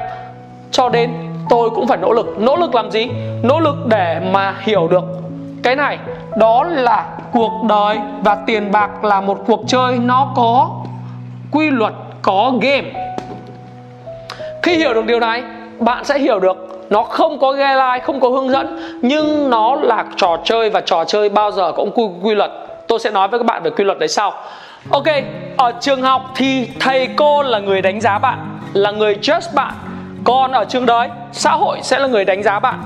cho 0.71 0.89
đến 0.89 1.13
tôi 1.49 1.71
cũng 1.71 1.87
phải 1.87 1.99
nỗ 1.99 2.13
lực. 2.13 2.39
Nỗ 2.39 2.57
lực 2.57 2.75
làm 2.75 2.91
gì? 2.91 3.09
Nỗ 3.43 3.61
lực 3.61 3.75
để 3.87 4.21
mà 4.33 4.55
hiểu 4.61 4.89
được 4.89 5.05
cái 5.63 5.77
này. 5.77 5.99
Đó 6.37 6.65
là 6.65 7.07
cuộc 7.33 7.63
đời 7.69 7.99
và 8.23 8.35
tiền 8.47 8.73
bạc 8.73 9.05
là 9.05 9.21
một 9.21 9.39
cuộc 9.47 9.61
chơi. 9.67 9.99
Nó 9.99 10.33
có 10.37 10.71
quy 11.51 11.71
luật, 11.71 11.93
có 12.23 12.53
game. 12.61 12.93
Khi 14.63 14.77
hiểu 14.77 14.95
được 14.95 15.07
điều 15.07 15.21
này, 15.21 15.43
bạn 15.79 16.05
sẽ 16.05 16.19
hiểu 16.19 16.41
được 16.41 16.72
nó 16.93 17.03
không 17.03 17.39
có 17.39 17.53
guideline 17.53 18.01
không 18.05 18.21
có 18.21 18.29
hướng 18.29 18.51
dẫn 18.51 18.99
nhưng 19.03 19.51
nó 19.51 19.75
là 19.75 20.05
trò 20.17 20.37
chơi 20.45 20.71
và 20.71 20.81
trò 20.81 21.05
chơi 21.05 21.29
bao 21.29 21.53
giờ 21.53 21.73
cũng 21.73 21.91
quy, 21.95 22.05
quy 22.23 22.35
luật. 22.35 22.51
Tôi 22.89 22.99
sẽ 22.99 23.11
nói 23.11 23.29
với 23.29 23.41
các 23.41 23.47
bạn 23.47 23.63
về 23.63 23.71
quy 23.71 23.85
luật 23.85 23.99
đấy 23.99 24.09
sau. 24.09 24.33
Ok 24.91 25.07
ở 25.57 25.73
trường 25.81 26.03
học 26.03 26.23
thì 26.35 26.69
thầy 26.81 27.09
cô 27.17 27.43
là 27.43 27.59
người 27.59 27.83
đánh 27.83 28.01
giá 28.01 28.19
bạn 28.19 28.39
là 28.73 28.91
người 28.91 29.15
judge 29.23 29.55
bạn. 29.55 29.73
Còn 30.25 30.53
ở 30.53 30.65
trường 30.65 30.87
đời 30.87 31.09
xã 31.33 31.51
hội 31.51 31.79
sẽ 31.83 31.99
là 31.99 32.07
người 32.07 32.25
đánh 32.25 32.43
giá 32.43 32.61
bạn. 32.61 32.83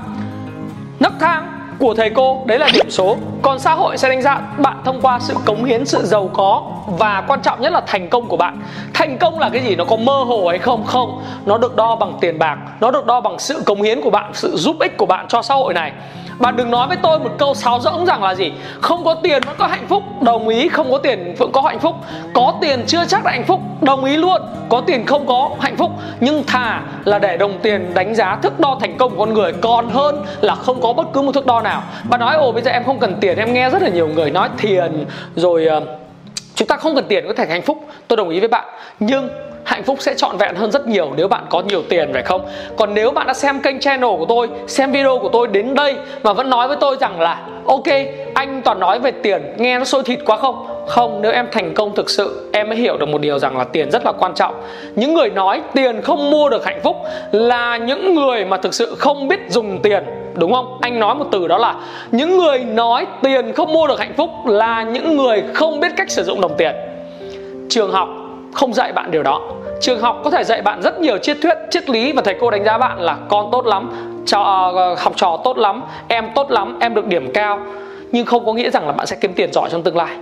Nấc 0.99 1.13
thang 1.19 1.56
của 1.79 1.93
thầy 1.93 2.09
cô, 2.09 2.43
đấy 2.45 2.59
là 2.59 2.69
điểm 2.73 2.89
số. 2.89 3.17
Còn 3.41 3.59
xã 3.59 3.73
hội 3.73 3.97
sẽ 3.97 4.09
đánh 4.09 4.21
giá 4.21 4.41
bạn 4.57 4.77
thông 4.85 5.01
qua 5.01 5.19
sự 5.19 5.35
cống 5.45 5.63
hiến, 5.63 5.85
sự 5.85 6.05
giàu 6.05 6.29
có 6.33 6.63
và 6.87 7.23
quan 7.27 7.41
trọng 7.41 7.61
nhất 7.61 7.73
là 7.73 7.81
thành 7.87 8.09
công 8.09 8.27
của 8.27 8.37
bạn. 8.37 8.61
Thành 8.93 9.17
công 9.17 9.39
là 9.39 9.49
cái 9.49 9.61
gì? 9.63 9.75
Nó 9.75 9.85
có 9.85 9.95
mơ 9.95 10.23
hồ 10.27 10.47
hay 10.47 10.57
không? 10.57 10.83
Không. 10.85 11.21
Nó 11.45 11.57
được 11.57 11.75
đo 11.75 11.95
bằng 11.95 12.13
tiền 12.21 12.39
bạc, 12.39 12.57
nó 12.79 12.91
được 12.91 13.05
đo 13.05 13.21
bằng 13.21 13.39
sự 13.39 13.61
cống 13.65 13.81
hiến 13.81 14.01
của 14.01 14.09
bạn, 14.09 14.31
sự 14.33 14.55
giúp 14.57 14.75
ích 14.79 14.97
của 14.97 15.05
bạn 15.05 15.25
cho 15.27 15.41
xã 15.41 15.55
hội 15.55 15.73
này 15.73 15.91
bạn 16.39 16.55
đừng 16.55 16.71
nói 16.71 16.87
với 16.87 16.97
tôi 16.97 17.19
một 17.19 17.31
câu 17.37 17.53
sáo 17.53 17.79
rỗng 17.79 18.05
rằng 18.05 18.23
là 18.23 18.35
gì. 18.35 18.51
Không 18.81 19.03
có 19.05 19.13
tiền 19.13 19.43
vẫn 19.45 19.55
có 19.57 19.67
hạnh 19.67 19.85
phúc 19.87 20.03
đồng 20.21 20.47
ý 20.47 20.69
không 20.69 20.91
có 20.91 20.97
tiền 20.97 21.35
vẫn 21.37 21.51
có 21.51 21.61
hạnh 21.61 21.79
phúc. 21.79 21.95
Có 22.33 22.53
tiền 22.61 22.83
chưa 22.87 23.05
chắc 23.05 23.25
là 23.25 23.31
hạnh 23.31 23.45
phúc 23.45 23.59
đồng 23.81 24.05
ý 24.05 24.17
luôn. 24.17 24.41
Có 24.69 24.81
tiền 24.81 25.05
không 25.05 25.27
có 25.27 25.49
hạnh 25.59 25.77
phúc. 25.77 25.91
Nhưng 26.19 26.43
thà 26.43 26.81
là 27.05 27.19
để 27.19 27.37
đồng 27.37 27.59
tiền 27.61 27.93
đánh 27.93 28.15
giá 28.15 28.35
thước 28.41 28.59
đo 28.59 28.77
thành 28.81 28.97
công 28.97 29.11
của 29.11 29.19
con 29.25 29.33
người 29.33 29.53
còn 29.61 29.89
hơn 29.89 30.25
là 30.41 30.55
không 30.55 30.81
có 30.81 30.93
bất 30.93 31.07
cứ 31.13 31.21
một 31.21 31.31
thước 31.31 31.45
đo 31.45 31.61
nào. 31.61 31.83
Bạn 32.09 32.19
nói 32.19 32.35
ồ 32.35 32.51
bây 32.51 32.61
giờ 32.61 32.71
em 32.71 32.83
không 32.83 32.99
cần 32.99 33.17
tiền 33.21 33.37
em 33.37 33.53
nghe 33.53 33.69
rất 33.69 33.81
là 33.81 33.89
nhiều 33.89 34.07
người 34.07 34.31
nói 34.31 34.49
tiền 34.61 35.05
rồi 35.35 35.67
uh, 35.77 35.83
chúng 36.55 36.67
ta 36.67 36.75
không 36.75 36.95
cần 36.95 37.05
tiền 37.07 37.25
có 37.27 37.33
thể 37.37 37.45
hạnh 37.49 37.61
phúc. 37.61 37.85
Tôi 38.07 38.17
đồng 38.17 38.29
ý 38.29 38.39
với 38.39 38.49
bạn. 38.49 38.65
Nhưng 38.99 39.29
hạnh 39.67 39.83
phúc 39.83 39.97
sẽ 39.99 40.13
trọn 40.13 40.37
vẹn 40.37 40.55
hơn 40.55 40.71
rất 40.71 40.87
nhiều 40.87 41.11
nếu 41.15 41.27
bạn 41.27 41.43
có 41.49 41.61
nhiều 41.61 41.83
tiền, 41.89 42.09
phải 42.13 42.23
không? 42.23 42.41
Còn 42.77 42.93
nếu 42.93 43.11
bạn 43.11 43.27
đã 43.27 43.33
xem 43.33 43.59
kênh 43.59 43.79
channel 43.79 44.09
của 44.19 44.25
tôi, 44.29 44.47
xem 44.67 44.91
video 44.91 45.19
của 45.19 45.29
tôi 45.29 45.47
đến 45.47 45.75
đây 45.75 45.95
mà 46.23 46.33
vẫn 46.33 46.49
nói 46.49 46.67
với 46.67 46.77
tôi 46.79 46.97
rằng 46.99 47.21
là, 47.21 47.41
ok, 47.65 47.83
anh 48.33 48.61
toàn 48.61 48.79
nói 48.79 48.99
về 48.99 49.11
tiền, 49.11 49.41
nghe 49.57 49.79
nó 49.79 49.85
sôi 49.85 50.03
thịt 50.03 50.19
quá 50.25 50.37
không? 50.37 50.67
Không, 50.87 51.21
nếu 51.21 51.31
em 51.31 51.47
thành 51.51 51.73
công 51.73 51.95
thực 51.95 52.09
sự, 52.09 52.49
em 52.53 52.69
mới 52.69 52.77
hiểu 52.77 52.97
được 52.97 53.09
một 53.09 53.21
điều 53.21 53.39
rằng 53.39 53.57
là 53.57 53.63
tiền 53.63 53.91
rất 53.91 54.05
là 54.05 54.11
quan 54.11 54.33
trọng. 54.33 54.61
Những 54.95 55.13
người 55.13 55.29
nói 55.29 55.61
tiền 55.73 56.01
không 56.01 56.29
mua 56.29 56.49
được 56.49 56.65
hạnh 56.65 56.79
phúc 56.83 56.95
là 57.31 57.77
những 57.77 58.15
người 58.15 58.45
mà 58.45 58.57
thực 58.57 58.73
sự 58.73 58.95
không 58.99 59.27
biết 59.27 59.39
dùng 59.49 59.79
tiền, 59.83 60.03
đúng 60.33 60.53
không? 60.53 60.77
Anh 60.81 60.99
nói 60.99 61.15
một 61.15 61.25
từ 61.31 61.47
đó 61.47 61.57
là, 61.57 61.75
những 62.11 62.37
người 62.37 62.59
nói 62.59 63.05
tiền 63.23 63.53
không 63.53 63.73
mua 63.73 63.87
được 63.87 63.99
hạnh 63.99 64.13
phúc 64.17 64.29
là 64.45 64.83
những 64.83 65.17
người 65.17 65.43
không 65.53 65.79
biết 65.79 65.91
cách 65.97 66.11
sử 66.11 66.23
dụng 66.23 66.41
đồng 66.41 66.57
tiền. 66.57 66.75
Trường 67.69 67.91
học 67.91 68.09
không 68.53 68.73
dạy 68.73 68.91
bạn 68.91 69.11
điều 69.11 69.23
đó 69.23 69.41
trường 69.79 69.99
học 69.99 70.21
có 70.23 70.29
thể 70.29 70.43
dạy 70.43 70.61
bạn 70.61 70.81
rất 70.81 70.99
nhiều 70.99 71.17
triết 71.17 71.37
thuyết 71.41 71.57
triết 71.71 71.89
lý 71.89 72.11
và 72.11 72.21
thầy 72.21 72.35
cô 72.39 72.51
đánh 72.51 72.63
giá 72.63 72.77
bạn 72.77 72.99
là 73.01 73.17
con 73.29 73.49
tốt 73.51 73.65
lắm 73.65 73.89
cho 74.25 74.71
uh, 74.91 74.99
học 74.99 75.13
trò 75.15 75.39
tốt 75.43 75.57
lắm 75.57 75.83
em 76.07 76.25
tốt 76.35 76.51
lắm 76.51 76.77
em 76.79 76.93
được 76.93 77.07
điểm 77.07 77.31
cao. 77.33 77.59
Nhưng 78.11 78.25
không 78.25 78.45
có 78.45 78.53
nghĩa 78.53 78.69
rằng 78.69 78.85
là 78.85 78.91
bạn 78.91 79.07
sẽ 79.07 79.15
kiếm 79.21 79.33
tiền 79.33 79.53
giỏi 79.53 79.69
trong 79.71 79.83
tương 79.83 79.97
lai. 79.97 80.15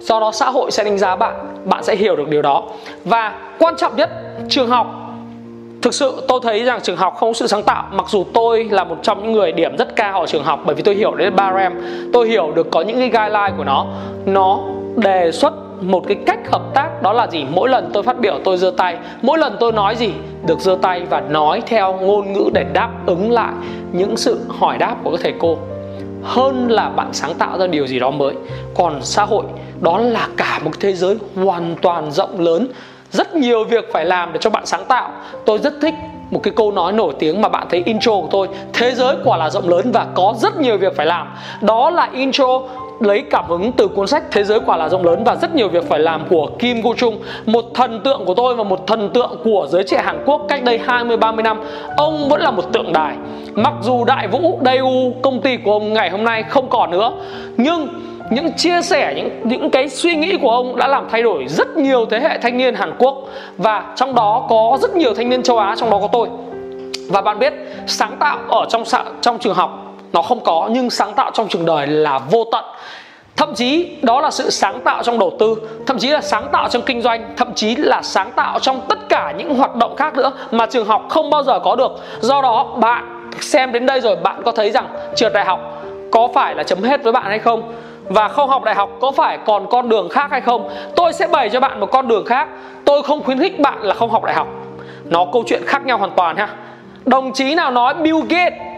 Do 0.00 0.20
đó 0.20 0.32
xã 0.32 0.50
hội 0.50 0.70
sẽ 0.70 0.84
đánh 0.84 0.98
giá 0.98 1.16
bạn 1.16 1.34
bạn 1.64 1.84
sẽ 1.84 1.96
hiểu 1.96 2.16
được 2.16 2.28
điều 2.28 2.42
đó. 2.42 2.62
Và 3.04 3.34
quan 3.58 3.74
trọng 3.76 3.96
nhất 3.96 4.10
trường 4.48 4.68
học. 4.68 4.86
Thực 5.82 5.94
sự 5.94 6.24
tôi 6.28 6.40
thấy 6.42 6.64
rằng 6.64 6.80
trường 6.82 6.96
học 6.96 7.14
không 7.16 7.28
có 7.28 7.34
sự 7.34 7.46
sáng 7.46 7.62
tạo 7.62 7.84
mặc 7.92 8.06
dù 8.08 8.24
tôi 8.34 8.64
là 8.64 8.84
một 8.84 8.96
trong 9.02 9.22
những 9.22 9.32
người 9.32 9.52
điểm 9.52 9.76
rất 9.76 9.96
cao 9.96 10.20
ở 10.20 10.26
trường 10.26 10.44
học 10.44 10.60
bởi 10.64 10.74
vì 10.74 10.82
tôi 10.82 10.94
hiểu 10.94 11.14
đến 11.14 11.36
ba 11.36 11.70
tôi 12.12 12.28
hiểu 12.28 12.52
được 12.54 12.70
có 12.70 12.80
những 12.80 12.96
cái 12.96 13.08
guideline 13.08 13.52
của 13.56 13.64
nó. 13.64 13.86
Nó 14.26 14.60
đề 14.96 15.32
xuất 15.32 15.63
một 15.80 16.04
cái 16.08 16.16
cách 16.26 16.50
hợp 16.50 16.62
tác, 16.74 17.02
đó 17.02 17.12
là 17.12 17.26
gì? 17.26 17.44
Mỗi 17.50 17.68
lần 17.68 17.90
tôi 17.92 18.02
phát 18.02 18.18
biểu, 18.18 18.38
tôi 18.44 18.56
giơ 18.56 18.70
tay. 18.76 18.96
Mỗi 19.22 19.38
lần 19.38 19.56
tôi 19.60 19.72
nói 19.72 19.96
gì? 19.96 20.10
Được 20.46 20.60
giơ 20.60 20.78
tay 20.82 21.02
và 21.10 21.20
nói 21.20 21.62
theo 21.66 21.98
ngôn 22.00 22.32
ngữ 22.32 22.50
để 22.54 22.64
đáp 22.72 22.90
ứng 23.06 23.30
lại 23.30 23.52
những 23.92 24.16
sự 24.16 24.40
hỏi 24.48 24.78
đáp 24.78 24.96
của 25.02 25.10
các 25.10 25.20
thầy 25.22 25.34
cô. 25.38 25.58
Hơn 26.22 26.68
là 26.68 26.88
bạn 26.88 27.08
sáng 27.12 27.34
tạo 27.34 27.58
ra 27.58 27.66
điều 27.66 27.86
gì 27.86 27.98
đó 27.98 28.10
mới. 28.10 28.34
Còn 28.74 29.02
xã 29.02 29.24
hội, 29.24 29.44
đó 29.80 29.98
là 29.98 30.28
cả 30.36 30.60
một 30.64 30.70
thế 30.80 30.92
giới 30.92 31.16
hoàn 31.34 31.76
toàn 31.82 32.10
rộng 32.10 32.40
lớn. 32.40 32.68
Rất 33.10 33.34
nhiều 33.34 33.64
việc 33.64 33.84
phải 33.92 34.04
làm 34.04 34.32
để 34.32 34.38
cho 34.42 34.50
bạn 34.50 34.66
sáng 34.66 34.84
tạo. 34.84 35.10
Tôi 35.44 35.58
rất 35.58 35.74
thích 35.82 35.94
một 36.30 36.40
cái 36.42 36.54
câu 36.56 36.72
nói 36.72 36.92
nổi 36.92 37.14
tiếng 37.18 37.40
mà 37.40 37.48
bạn 37.48 37.66
thấy 37.70 37.82
intro 37.86 38.12
của 38.12 38.28
tôi. 38.30 38.48
Thế 38.72 38.94
giới 38.94 39.16
quả 39.24 39.36
là 39.36 39.50
rộng 39.50 39.68
lớn 39.68 39.92
và 39.92 40.06
có 40.14 40.34
rất 40.38 40.56
nhiều 40.56 40.78
việc 40.78 40.96
phải 40.96 41.06
làm. 41.06 41.34
Đó 41.60 41.90
là 41.90 42.08
intro 42.12 42.60
lấy 43.00 43.22
cảm 43.30 43.44
hứng 43.48 43.72
từ 43.72 43.88
cuốn 43.88 44.06
sách 44.06 44.22
Thế 44.30 44.44
giới 44.44 44.60
quả 44.66 44.76
là 44.76 44.88
rộng 44.88 45.04
lớn 45.04 45.24
và 45.24 45.36
rất 45.36 45.54
nhiều 45.54 45.68
việc 45.68 45.88
phải 45.88 46.00
làm 46.00 46.24
của 46.30 46.48
Kim 46.58 46.82
Go 46.82 46.90
Chung, 46.96 47.18
một 47.46 47.64
thần 47.74 48.00
tượng 48.04 48.24
của 48.24 48.34
tôi 48.34 48.54
và 48.54 48.64
một 48.64 48.86
thần 48.86 49.10
tượng 49.14 49.30
của 49.44 49.66
giới 49.70 49.84
trẻ 49.84 50.02
Hàn 50.04 50.22
Quốc 50.26 50.42
cách 50.48 50.64
đây 50.64 50.78
20 50.78 51.16
30 51.16 51.42
năm. 51.42 51.60
Ông 51.96 52.28
vẫn 52.28 52.40
là 52.40 52.50
một 52.50 52.72
tượng 52.72 52.92
đài. 52.92 53.16
Mặc 53.54 53.74
dù 53.82 54.04
Đại 54.04 54.28
Vũ 54.28 54.58
Daewoo 54.62 55.12
công 55.22 55.40
ty 55.40 55.56
của 55.56 55.72
ông 55.72 55.92
ngày 55.92 56.10
hôm 56.10 56.24
nay 56.24 56.42
không 56.42 56.68
còn 56.70 56.90
nữa, 56.90 57.12
nhưng 57.56 57.88
những 58.30 58.52
chia 58.52 58.82
sẻ 58.82 59.14
những 59.16 59.30
những 59.44 59.70
cái 59.70 59.88
suy 59.88 60.16
nghĩ 60.16 60.36
của 60.36 60.50
ông 60.50 60.76
đã 60.76 60.88
làm 60.88 61.08
thay 61.10 61.22
đổi 61.22 61.44
rất 61.48 61.76
nhiều 61.76 62.06
thế 62.06 62.20
hệ 62.20 62.38
thanh 62.38 62.56
niên 62.56 62.74
Hàn 62.74 62.92
Quốc 62.98 63.28
và 63.58 63.92
trong 63.96 64.14
đó 64.14 64.46
có 64.48 64.78
rất 64.82 64.96
nhiều 64.96 65.14
thanh 65.14 65.28
niên 65.28 65.42
châu 65.42 65.58
Á 65.58 65.74
trong 65.78 65.90
đó 65.90 65.98
có 66.02 66.08
tôi 66.12 66.28
và 67.08 67.20
bạn 67.20 67.38
biết 67.38 67.52
sáng 67.86 68.16
tạo 68.20 68.38
ở 68.48 68.66
trong 68.68 68.82
trong 69.20 69.38
trường 69.38 69.54
học 69.54 69.83
nó 70.14 70.22
không 70.22 70.40
có, 70.44 70.68
nhưng 70.72 70.90
sáng 70.90 71.14
tạo 71.14 71.30
trong 71.34 71.48
trường 71.48 71.66
đời 71.66 71.86
là 71.86 72.18
vô 72.18 72.44
tận. 72.52 72.64
Thậm 73.36 73.54
chí 73.54 73.96
đó 74.02 74.20
là 74.20 74.30
sự 74.30 74.50
sáng 74.50 74.80
tạo 74.80 75.02
trong 75.02 75.18
đầu 75.18 75.32
tư, 75.38 75.56
thậm 75.86 75.98
chí 75.98 76.08
là 76.08 76.20
sáng 76.20 76.48
tạo 76.52 76.68
trong 76.68 76.82
kinh 76.82 77.02
doanh, 77.02 77.34
thậm 77.36 77.54
chí 77.54 77.76
là 77.76 78.02
sáng 78.02 78.30
tạo 78.36 78.58
trong 78.58 78.80
tất 78.88 78.98
cả 79.08 79.32
những 79.38 79.54
hoạt 79.54 79.76
động 79.76 79.96
khác 79.96 80.14
nữa 80.14 80.32
mà 80.50 80.66
trường 80.66 80.86
học 80.86 81.02
không 81.08 81.30
bao 81.30 81.42
giờ 81.42 81.58
có 81.58 81.76
được. 81.76 81.92
Do 82.20 82.42
đó, 82.42 82.64
bạn 82.76 83.30
xem 83.40 83.72
đến 83.72 83.86
đây 83.86 84.00
rồi, 84.00 84.16
bạn 84.16 84.42
có 84.44 84.52
thấy 84.52 84.70
rằng 84.70 84.88
trượt 85.16 85.32
đại 85.32 85.44
học 85.44 85.60
có 86.10 86.28
phải 86.34 86.54
là 86.54 86.62
chấm 86.62 86.82
hết 86.82 87.02
với 87.02 87.12
bạn 87.12 87.24
hay 87.24 87.38
không? 87.38 87.72
Và 88.08 88.28
không 88.28 88.48
học 88.48 88.64
đại 88.64 88.74
học 88.74 88.90
có 89.00 89.10
phải 89.10 89.38
còn 89.46 89.66
con 89.70 89.88
đường 89.88 90.08
khác 90.08 90.30
hay 90.30 90.40
không? 90.40 90.68
Tôi 90.96 91.12
sẽ 91.12 91.26
bày 91.26 91.50
cho 91.50 91.60
bạn 91.60 91.80
một 91.80 91.90
con 91.90 92.08
đường 92.08 92.26
khác. 92.26 92.48
Tôi 92.84 93.02
không 93.02 93.22
khuyến 93.22 93.38
khích 93.38 93.60
bạn 93.60 93.82
là 93.82 93.94
không 93.94 94.10
học 94.10 94.24
đại 94.24 94.34
học. 94.34 94.48
Nó 95.04 95.26
câu 95.32 95.44
chuyện 95.46 95.62
khác 95.66 95.86
nhau 95.86 95.98
hoàn 95.98 96.10
toàn 96.10 96.36
ha. 96.36 96.48
Đồng 97.04 97.32
chí 97.32 97.54
nào 97.54 97.70
nói 97.70 97.94
Bill 97.94 98.20
Gates 98.28 98.73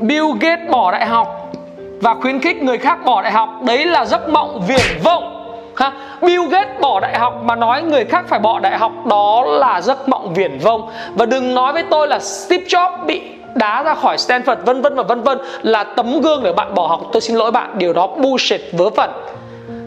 Bill 0.00 0.26
Gates 0.40 0.70
bỏ 0.70 0.92
đại 0.92 1.06
học 1.06 1.52
và 2.00 2.14
khuyến 2.14 2.40
khích 2.40 2.62
người 2.62 2.78
khác 2.78 2.98
bỏ 3.04 3.22
đại 3.22 3.32
học, 3.32 3.48
đấy 3.62 3.86
là 3.86 4.04
giấc 4.04 4.28
mộng 4.28 4.62
viển 4.66 5.02
vông, 5.04 5.54
ha. 5.76 5.92
Bill 6.22 6.48
Gates 6.50 6.80
bỏ 6.80 7.00
đại 7.00 7.18
học 7.18 7.42
mà 7.44 7.56
nói 7.56 7.82
người 7.82 8.04
khác 8.04 8.24
phải 8.28 8.38
bỏ 8.38 8.58
đại 8.60 8.78
học, 8.78 8.92
đó 9.06 9.44
là 9.46 9.80
giấc 9.80 10.08
mộng 10.08 10.34
viển 10.34 10.58
vông. 10.58 10.90
Và 11.14 11.26
đừng 11.26 11.54
nói 11.54 11.72
với 11.72 11.82
tôi 11.90 12.08
là 12.08 12.18
Steve 12.18 12.64
Jobs 12.64 13.04
bị 13.06 13.22
đá 13.54 13.82
ra 13.82 13.94
khỏi 13.94 14.16
Stanford, 14.16 14.56
vân 14.64 14.82
vân 14.82 14.94
và 14.94 15.02
vân 15.02 15.22
vân 15.22 15.38
là 15.62 15.84
tấm 15.84 16.20
gương 16.20 16.42
để 16.42 16.52
bạn 16.52 16.74
bỏ 16.74 16.86
học. 16.86 17.00
Tôi 17.12 17.20
xin 17.20 17.36
lỗi 17.36 17.50
bạn, 17.50 17.70
điều 17.78 17.92
đó 17.92 18.06
bullshit 18.06 18.60
vớ 18.72 18.90
vẩn. 18.90 19.10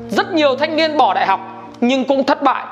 Rất 0.10 0.34
nhiều 0.34 0.56
thanh 0.56 0.76
niên 0.76 0.98
bỏ 0.98 1.14
đại 1.14 1.26
học 1.26 1.40
nhưng 1.82 2.06
cũng 2.06 2.24
thất 2.24 2.44
bại 2.44 2.64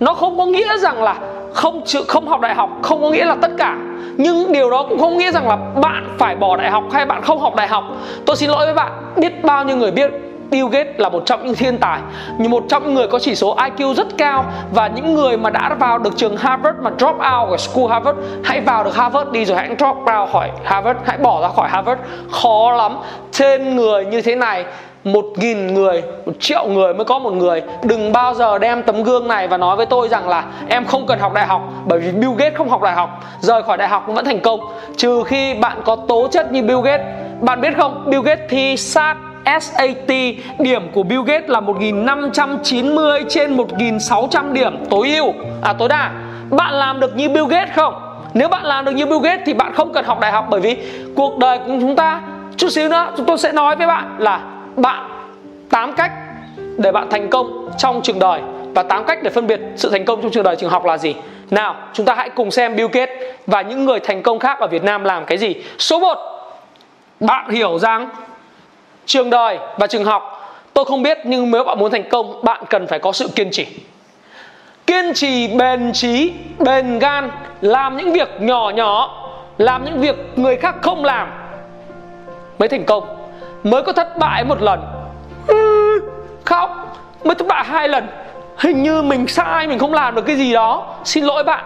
nó 0.00 0.14
không 0.14 0.38
có 0.38 0.46
nghĩa 0.46 0.78
rằng 0.78 1.02
là 1.02 1.16
không 1.54 1.82
chịu 1.84 2.02
không 2.08 2.28
học 2.28 2.40
đại 2.40 2.54
học, 2.54 2.70
không 2.82 3.02
có 3.02 3.10
nghĩa 3.10 3.24
là 3.24 3.36
tất 3.42 3.50
cả. 3.58 3.76
Nhưng 4.16 4.52
điều 4.52 4.70
đó 4.70 4.86
cũng 4.88 4.98
không 4.98 5.18
nghĩa 5.18 5.32
rằng 5.32 5.48
là 5.48 5.56
bạn 5.56 6.16
phải 6.18 6.36
bỏ 6.36 6.56
đại 6.56 6.70
học 6.70 6.84
hay 6.92 7.06
bạn 7.06 7.22
không 7.22 7.38
học 7.38 7.56
đại 7.56 7.68
học. 7.68 7.84
Tôi 8.26 8.36
xin 8.36 8.50
lỗi 8.50 8.66
với 8.66 8.74
bạn, 8.74 8.92
biết 9.16 9.44
bao 9.44 9.64
nhiêu 9.64 9.76
người 9.76 9.90
biết 9.90 10.10
Bill 10.50 10.68
Gates 10.68 10.94
là 10.98 11.08
một 11.08 11.22
trong 11.26 11.46
những 11.46 11.54
thiên 11.54 11.78
tài 11.78 12.00
như 12.38 12.48
một 12.48 12.64
trong 12.68 12.82
những 12.82 12.94
người 12.94 13.06
có 13.06 13.18
chỉ 13.18 13.34
số 13.34 13.56
IQ 13.56 13.94
rất 13.94 14.06
cao 14.18 14.44
và 14.72 14.88
những 14.88 15.14
người 15.14 15.36
mà 15.36 15.50
đã 15.50 15.76
vào 15.78 15.98
được 15.98 16.16
trường 16.16 16.36
Harvard 16.36 16.78
mà 16.80 16.90
drop 16.98 17.16
out 17.16 17.48
của 17.48 17.56
school 17.56 17.90
Harvard, 17.90 18.18
hãy 18.44 18.60
vào 18.60 18.84
được 18.84 18.96
Harvard 18.96 19.30
đi 19.30 19.44
rồi 19.44 19.56
hãy 19.56 19.68
drop 19.68 19.96
out 19.96 20.30
khỏi 20.32 20.50
Harvard, 20.64 20.98
hãy 21.04 21.18
bỏ 21.18 21.42
ra 21.42 21.48
khỏi 21.48 21.68
Harvard. 21.68 22.00
Khó 22.30 22.72
lắm. 22.72 22.96
Trên 23.32 23.76
người 23.76 24.04
như 24.04 24.22
thế 24.22 24.34
này 24.34 24.64
một 25.04 25.24
nghìn 25.36 25.74
người, 25.74 26.02
một 26.26 26.32
triệu 26.40 26.66
người 26.66 26.94
mới 26.94 27.04
có 27.04 27.18
một 27.18 27.32
người. 27.32 27.62
Đừng 27.82 28.12
bao 28.12 28.34
giờ 28.34 28.58
đem 28.58 28.82
tấm 28.82 29.02
gương 29.02 29.28
này 29.28 29.48
và 29.48 29.56
nói 29.56 29.76
với 29.76 29.86
tôi 29.86 30.08
rằng 30.08 30.28
là 30.28 30.44
em 30.68 30.84
không 30.84 31.06
cần 31.06 31.18
học 31.18 31.32
đại 31.32 31.46
học, 31.46 31.62
bởi 31.86 31.98
vì 31.98 32.12
Bill 32.12 32.32
Gates 32.38 32.58
không 32.58 32.68
học 32.68 32.82
đại 32.82 32.94
học. 32.94 33.24
Rời 33.40 33.62
khỏi 33.62 33.76
đại 33.76 33.88
học 33.88 34.04
vẫn 34.06 34.24
thành 34.24 34.40
công. 34.40 34.60
Trừ 34.96 35.22
khi 35.26 35.54
bạn 35.54 35.78
có 35.84 35.96
tố 35.96 36.28
chất 36.28 36.52
như 36.52 36.62
Bill 36.62 36.80
Gates. 36.84 37.06
Bạn 37.40 37.60
biết 37.60 37.76
không, 37.76 38.04
Bill 38.10 38.22
Gates 38.22 38.50
thi 38.50 38.76
sát 38.76 39.16
SAT 39.60 40.10
điểm 40.58 40.90
của 40.92 41.02
Bill 41.02 41.22
Gates 41.26 41.50
là 41.50 41.60
1590 41.60 43.24
trên 43.28 43.56
1600 43.56 44.54
điểm. 44.54 44.84
Tối 44.90 45.08
ưu. 45.16 45.32
À 45.62 45.72
tối 45.72 45.88
đa. 45.88 46.10
Bạn 46.50 46.74
làm 46.74 47.00
được 47.00 47.16
như 47.16 47.28
Bill 47.28 47.46
Gates 47.48 47.74
không? 47.76 47.94
Nếu 48.34 48.48
bạn 48.48 48.64
làm 48.64 48.84
được 48.84 48.92
như 48.92 49.06
Bill 49.06 49.22
Gates 49.22 49.40
thì 49.46 49.54
bạn 49.54 49.74
không 49.74 49.92
cần 49.92 50.04
học 50.04 50.20
đại 50.20 50.32
học, 50.32 50.46
bởi 50.50 50.60
vì 50.60 50.76
cuộc 51.16 51.38
đời 51.38 51.58
của 51.58 51.72
chúng 51.80 51.96
ta, 51.96 52.22
chút 52.56 52.68
xíu 52.68 52.88
nữa, 52.88 53.12
chúng 53.16 53.26
tôi 53.26 53.38
sẽ 53.38 53.52
nói 53.52 53.76
với 53.76 53.86
bạn 53.86 54.16
là 54.18 54.40
bạn 54.82 55.08
8 55.70 55.92
cách 55.92 56.12
để 56.78 56.92
bạn 56.92 57.10
thành 57.10 57.30
công 57.30 57.70
trong 57.78 58.02
trường 58.02 58.18
đời 58.18 58.40
và 58.74 58.82
8 58.82 59.04
cách 59.04 59.18
để 59.22 59.30
phân 59.30 59.46
biệt 59.46 59.60
sự 59.76 59.90
thành 59.90 60.04
công 60.04 60.22
trong 60.22 60.30
trường 60.30 60.44
đời 60.44 60.56
trường 60.56 60.70
học 60.70 60.84
là 60.84 60.98
gì? 60.98 61.14
Nào, 61.50 61.76
chúng 61.92 62.06
ta 62.06 62.14
hãy 62.14 62.30
cùng 62.30 62.50
xem 62.50 62.76
Bill 62.76 62.88
Gates 62.92 63.16
và 63.46 63.62
những 63.62 63.84
người 63.84 64.00
thành 64.00 64.22
công 64.22 64.38
khác 64.38 64.58
ở 64.60 64.66
Việt 64.66 64.84
Nam 64.84 65.04
làm 65.04 65.24
cái 65.24 65.38
gì. 65.38 65.54
Số 65.78 65.98
1 65.98 66.18
bạn 67.20 67.50
hiểu 67.50 67.78
rằng 67.78 68.08
trường 69.06 69.30
đời 69.30 69.58
và 69.78 69.86
trường 69.86 70.04
học, 70.04 70.52
tôi 70.74 70.84
không 70.84 71.02
biết 71.02 71.18
nhưng 71.24 71.50
nếu 71.50 71.64
bạn 71.64 71.78
muốn 71.78 71.90
thành 71.90 72.08
công, 72.08 72.44
bạn 72.44 72.64
cần 72.70 72.86
phải 72.86 72.98
có 72.98 73.12
sự 73.12 73.28
kiên 73.36 73.50
trì. 73.50 73.66
Kiên 74.86 75.14
trì, 75.14 75.48
bền 75.48 75.92
trí, 75.92 76.32
bền 76.58 76.98
gan, 76.98 77.30
làm 77.60 77.96
những 77.96 78.12
việc 78.12 78.28
nhỏ 78.40 78.70
nhỏ, 78.74 79.26
làm 79.58 79.84
những 79.84 80.00
việc 80.00 80.16
người 80.36 80.56
khác 80.56 80.76
không 80.82 81.04
làm 81.04 81.30
mới 82.58 82.68
thành 82.68 82.84
công 82.84 83.19
mới 83.64 83.82
có 83.82 83.92
thất 83.92 84.18
bại 84.18 84.44
một 84.44 84.62
lần. 84.62 84.80
Khóc, 86.44 86.96
mới 87.24 87.34
thất 87.34 87.46
bại 87.46 87.64
hai 87.64 87.88
lần. 87.88 88.06
Hình 88.56 88.82
như 88.82 89.02
mình 89.02 89.26
sai, 89.26 89.66
mình 89.66 89.78
không 89.78 89.94
làm 89.94 90.14
được 90.14 90.22
cái 90.26 90.36
gì 90.36 90.52
đó. 90.52 90.96
Xin 91.04 91.24
lỗi 91.24 91.44
bạn. 91.44 91.64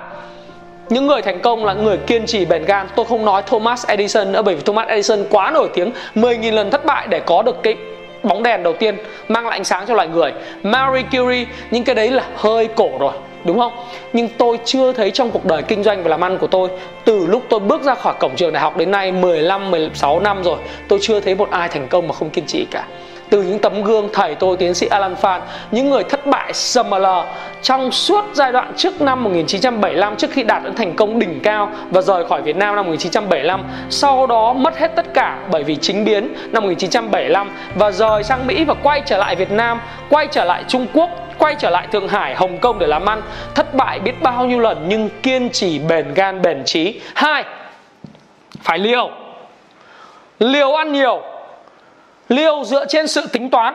Những 0.88 1.06
người 1.06 1.22
thành 1.22 1.40
công 1.40 1.64
là 1.64 1.72
người 1.72 1.96
kiên 1.96 2.26
trì 2.26 2.44
bền 2.44 2.64
gan. 2.64 2.86
Tôi 2.96 3.06
không 3.06 3.24
nói 3.24 3.42
Thomas 3.42 3.86
Edison 3.86 4.32
nữa, 4.32 4.42
bởi 4.42 4.54
vì 4.54 4.60
Thomas 4.60 4.88
Edison 4.88 5.24
quá 5.30 5.50
nổi 5.50 5.68
tiếng. 5.74 5.92
10.000 6.14 6.54
lần 6.54 6.70
thất 6.70 6.84
bại 6.84 7.06
để 7.10 7.20
có 7.20 7.42
được 7.42 7.62
cái 7.62 7.76
bóng 8.22 8.42
đèn 8.42 8.62
đầu 8.62 8.72
tiên, 8.72 8.96
mang 9.28 9.46
lại 9.46 9.58
ánh 9.58 9.64
sáng 9.64 9.84
cho 9.86 9.94
loài 9.94 10.08
người. 10.08 10.32
Marie 10.62 11.02
Curie, 11.02 11.44
những 11.70 11.84
cái 11.84 11.94
đấy 11.94 12.10
là 12.10 12.24
hơi 12.36 12.68
cổ 12.76 12.90
rồi 13.00 13.12
đúng 13.44 13.58
không? 13.58 13.72
Nhưng 14.12 14.28
tôi 14.38 14.58
chưa 14.64 14.92
thấy 14.92 15.10
trong 15.10 15.30
cuộc 15.30 15.44
đời 15.44 15.62
kinh 15.62 15.82
doanh 15.82 16.02
và 16.02 16.08
làm 16.08 16.24
ăn 16.24 16.38
của 16.38 16.46
tôi, 16.46 16.68
từ 17.04 17.26
lúc 17.26 17.42
tôi 17.48 17.60
bước 17.60 17.82
ra 17.82 17.94
khỏi 17.94 18.14
cổng 18.20 18.36
trường 18.36 18.52
đại 18.52 18.62
học 18.62 18.76
đến 18.76 18.90
nay 18.90 19.12
15 19.12 19.70
16 19.70 20.20
năm 20.20 20.42
rồi, 20.42 20.58
tôi 20.88 20.98
chưa 21.02 21.20
thấy 21.20 21.34
một 21.34 21.50
ai 21.50 21.68
thành 21.68 21.88
công 21.88 22.08
mà 22.08 22.14
không 22.14 22.30
kiên 22.30 22.46
trì 22.46 22.66
cả. 22.70 22.86
Từ 23.30 23.42
những 23.42 23.58
tấm 23.58 23.82
gương 23.82 24.08
thầy 24.12 24.34
tôi, 24.34 24.56
tiến 24.56 24.74
sĩ 24.74 24.86
Alan 24.86 25.16
Phan, 25.16 25.40
những 25.70 25.90
người 25.90 26.04
thất 26.04 26.26
bại 26.26 26.52
SML 26.52 27.06
trong 27.62 27.92
suốt 27.92 28.24
giai 28.32 28.52
đoạn 28.52 28.72
trước 28.76 29.00
năm 29.00 29.24
1975 29.24 30.16
trước 30.16 30.30
khi 30.30 30.42
đạt 30.42 30.64
đến 30.64 30.74
thành 30.74 30.96
công 30.96 31.18
đỉnh 31.18 31.40
cao 31.40 31.70
và 31.90 32.00
rời 32.00 32.24
khỏi 32.28 32.42
Việt 32.42 32.56
Nam 32.56 32.76
năm 32.76 32.86
1975 32.86 33.62
sau 33.90 34.26
đó 34.26 34.52
mất 34.52 34.78
hết 34.78 34.88
tất 34.96 35.14
cả 35.14 35.38
bởi 35.50 35.62
vì 35.64 35.76
chính 35.76 36.04
biến 36.04 36.34
năm 36.52 36.62
1975 36.62 37.50
và 37.74 37.90
rời 37.90 38.22
sang 38.22 38.46
Mỹ 38.46 38.64
và 38.64 38.74
quay 38.74 39.02
trở 39.06 39.18
lại 39.18 39.36
Việt 39.36 39.50
Nam, 39.50 39.80
quay 40.10 40.26
trở 40.26 40.44
lại 40.44 40.64
Trung 40.68 40.86
Quốc 40.92 41.10
quay 41.44 41.54
trở 41.58 41.70
lại 41.70 41.86
Thượng 41.92 42.08
Hải, 42.08 42.34
Hồng 42.34 42.58
Kông 42.58 42.78
để 42.78 42.86
làm 42.86 43.08
ăn. 43.08 43.22
Thất 43.54 43.74
bại 43.74 44.00
biết 44.00 44.22
bao 44.22 44.44
nhiêu 44.46 44.60
lần 44.60 44.84
nhưng 44.88 45.08
kiên 45.22 45.50
trì 45.50 45.78
bền 45.78 46.14
gan 46.14 46.42
bền 46.42 46.64
trí. 46.64 47.00
Hai 47.14 47.44
phải 48.62 48.78
liều. 48.78 49.10
Liều 50.38 50.74
ăn 50.74 50.92
nhiều. 50.92 51.22
Liều 52.28 52.64
dựa 52.64 52.86
trên 52.86 53.08
sự 53.08 53.26
tính 53.26 53.50
toán 53.50 53.74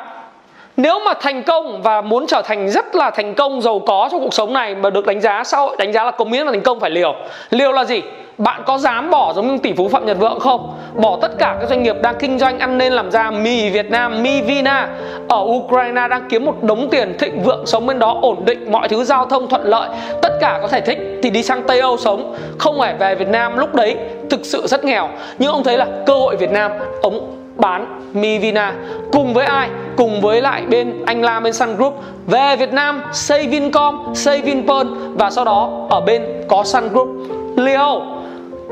nếu 0.77 0.99
mà 1.05 1.13
thành 1.21 1.43
công 1.43 1.81
và 1.81 2.01
muốn 2.01 2.27
trở 2.27 2.41
thành 2.45 2.69
rất 2.69 2.95
là 2.95 3.09
thành 3.11 3.35
công 3.35 3.61
giàu 3.61 3.79
có 3.79 4.09
trong 4.11 4.21
cuộc 4.21 4.33
sống 4.33 4.53
này 4.53 4.75
mà 4.75 4.89
được 4.89 5.05
đánh 5.05 5.21
giá 5.21 5.43
xã 5.43 5.57
hội 5.57 5.75
đánh 5.79 5.93
giá 5.93 6.03
là 6.03 6.11
công 6.11 6.31
hiến 6.31 6.45
và 6.45 6.51
thành 6.51 6.61
công 6.61 6.79
phải 6.79 6.89
liều. 6.89 7.15
Liều 7.49 7.71
là 7.71 7.85
gì? 7.85 8.01
Bạn 8.37 8.61
có 8.65 8.77
dám 8.77 9.09
bỏ 9.09 9.33
giống 9.33 9.47
như 9.47 9.57
tỷ 9.57 9.73
phú 9.73 9.87
Phạm 9.87 10.05
Nhật 10.05 10.17
Vượng 10.19 10.39
không? 10.39 10.73
Bỏ 10.95 11.17
tất 11.21 11.31
cả 11.39 11.57
các 11.59 11.69
doanh 11.69 11.83
nghiệp 11.83 11.95
đang 12.01 12.15
kinh 12.19 12.39
doanh 12.39 12.59
ăn 12.59 12.77
nên 12.77 12.93
làm 12.93 13.11
ra 13.11 13.31
mì 13.31 13.69
Việt 13.69 13.91
Nam, 13.91 14.23
mì 14.23 14.41
Vina. 14.41 14.89
Ở 15.29 15.43
Ukraine 15.45 16.07
đang 16.07 16.27
kiếm 16.29 16.45
một 16.45 16.63
đống 16.63 16.87
tiền 16.91 17.15
thịnh 17.19 17.43
vượng 17.43 17.65
sống 17.65 17.85
bên 17.85 17.99
đó 17.99 18.19
ổn 18.21 18.45
định 18.45 18.71
mọi 18.71 18.87
thứ 18.87 19.03
giao 19.03 19.25
thông 19.25 19.49
thuận 19.49 19.63
lợi. 19.63 19.89
Tất 20.21 20.33
cả 20.41 20.59
có 20.61 20.67
thể 20.67 20.81
thích 20.81 20.99
thì 21.23 21.29
đi 21.29 21.43
sang 21.43 21.63
Tây 21.63 21.79
Âu 21.79 21.97
sống. 21.97 22.35
Không 22.57 22.79
phải 22.79 22.93
về 22.93 23.15
Việt 23.15 23.27
Nam 23.27 23.57
lúc 23.57 23.75
đấy 23.75 23.95
thực 24.29 24.45
sự 24.45 24.67
rất 24.67 24.85
nghèo. 24.85 25.09
Nhưng 25.39 25.51
ông 25.51 25.63
thấy 25.63 25.77
là 25.77 25.87
cơ 26.05 26.13
hội 26.13 26.35
Việt 26.35 26.51
Nam 26.51 26.71
ông 27.01 27.38
bán 27.59 27.99
Mivina 28.13 28.73
cùng 29.11 29.33
với 29.33 29.45
ai? 29.45 29.69
Cùng 29.97 30.21
với 30.21 30.41
lại 30.41 30.63
bên 30.69 31.05
anh 31.05 31.21
Lam 31.21 31.43
bên 31.43 31.53
Sun 31.53 31.75
Group. 31.75 31.93
Về 32.27 32.55
Việt 32.55 32.73
Nam 32.73 33.01
xây 33.13 33.47
Vincom 33.47 34.15
xây 34.15 34.41
Vinpearl 34.41 34.87
và 35.13 35.29
sau 35.29 35.45
đó 35.45 35.87
ở 35.89 36.01
bên 36.01 36.23
có 36.47 36.63
Sun 36.63 36.89
Group. 36.89 37.07
Liều 37.55 38.01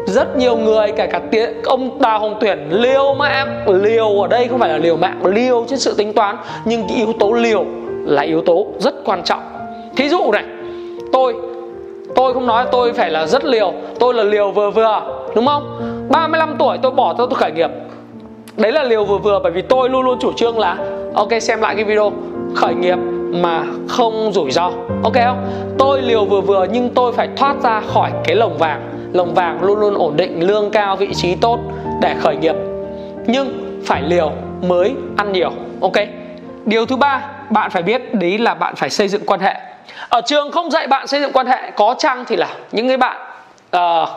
rất 0.06 0.38
nhiều 0.38 0.58
người 0.58 0.91
kể 0.98 1.08
cả 1.08 1.22
tiện 1.32 1.62
ông 1.63 2.00
bà 2.00 2.17
Hồng 2.17 2.38
Tuyển 2.39 2.67
liều 2.72 3.13
mạng 3.13 3.65
liều 3.67 4.22
ở 4.22 4.27
đây 4.27 4.48
không 4.48 4.60
phải 4.60 4.70
là 4.70 4.77
liều 4.77 4.98
mạng 4.98 5.25
liều 5.25 5.65
trên 5.67 5.79
sự 5.79 5.94
tính 5.98 6.13
toán 6.13 6.38
nhưng 6.65 6.88
cái 6.88 6.98
yếu 6.98 7.13
tố 7.20 7.32
liều 7.32 7.65
là 8.06 8.22
yếu 8.22 8.41
tố 8.41 8.67
rất 8.79 8.94
quan 9.06 9.24
trọng. 9.24 9.41
Thí 9.96 10.10
dụ 10.10 10.32
này 10.32 10.44
tôi 11.12 11.36
tôi 12.15 12.34
không 12.34 12.48
nói 12.48 12.65
tôi 12.72 12.94
phải 12.94 13.10
là 13.10 13.25
rất 13.25 13.46
liều 13.46 13.74
tôi 14.00 14.13
là 14.13 14.24
liều 14.24 14.51
vừa 14.51 14.72
vừa 14.72 15.01
đúng 15.36 15.46
không? 15.46 15.79
35 16.10 16.56
tuổi 16.60 16.77
tôi 16.82 16.91
bỏ 16.91 17.13
tôi, 17.17 17.27
tôi 17.29 17.39
khởi 17.39 17.51
nghiệp 17.51 17.70
đấy 18.58 18.72
là 18.72 18.84
liều 18.84 19.06
vừa 19.06 19.18
vừa 19.18 19.40
bởi 19.44 19.52
vì 19.52 19.62
tôi 19.62 19.90
luôn 19.90 20.06
luôn 20.06 20.20
chủ 20.20 20.34
trương 20.34 20.60
là 20.60 20.78
ok 21.16 21.30
xem 21.42 21.62
lại 21.62 21.76
cái 21.76 21.84
video 21.84 22.14
khởi 22.56 22.74
nghiệp 22.74 22.98
mà 23.34 23.64
không 23.88 24.34
rủi 24.34 24.52
ro 24.52 24.72
ok 25.04 25.14
không? 25.14 25.50
Tôi 25.78 26.02
liều 26.02 26.26
vừa 26.26 26.42
vừa 26.42 26.66
nhưng 26.72 26.90
tôi 26.90 27.14
phải 27.14 27.30
thoát 27.36 27.56
ra 27.64 27.82
khỏi 27.82 28.12
cái 28.24 28.36
lồng 28.36 28.58
vàng. 28.58 28.82
Lồng 29.14 29.34
vàng 29.34 29.64
luôn 29.64 29.80
luôn 29.80 29.94
ổn 29.94 30.18
định 30.18 30.48
lương 30.48 30.72
cao 30.72 30.96
vị 30.96 31.14
trí 31.14 31.36
tốt 31.36 31.60
để 32.02 32.16
khởi 32.20 32.36
nghiệp. 32.36 32.56
Nhưng 33.28 33.80
phải 33.86 34.02
liều 34.02 34.32
mới 34.62 34.96
ăn 35.18 35.32
nhiều 35.32 35.52
ok? 35.82 35.96
Điều 36.66 36.86
thứ 36.86 36.96
ba 36.96 37.22
bạn 37.50 37.72
phải 37.72 37.84
biết 37.84 38.14
đấy 38.14 38.38
là 38.38 38.54
bạn 38.54 38.76
phải 38.76 38.90
xây 38.90 39.08
dựng 39.08 39.26
quan 39.26 39.40
hệ. 39.40 39.56
Ở 40.10 40.22
trường 40.26 40.52
không 40.52 40.72
dạy 40.72 40.88
bạn 40.88 41.08
xây 41.08 41.22
dựng 41.22 41.32
quan 41.34 41.48
hệ 41.48 41.72
có 41.76 41.96
chăng 41.98 42.26
thì 42.26 42.36
là 42.36 42.48
những 42.72 42.88
cái 42.88 42.98
bạn 42.98 43.18
uh, 43.76 44.10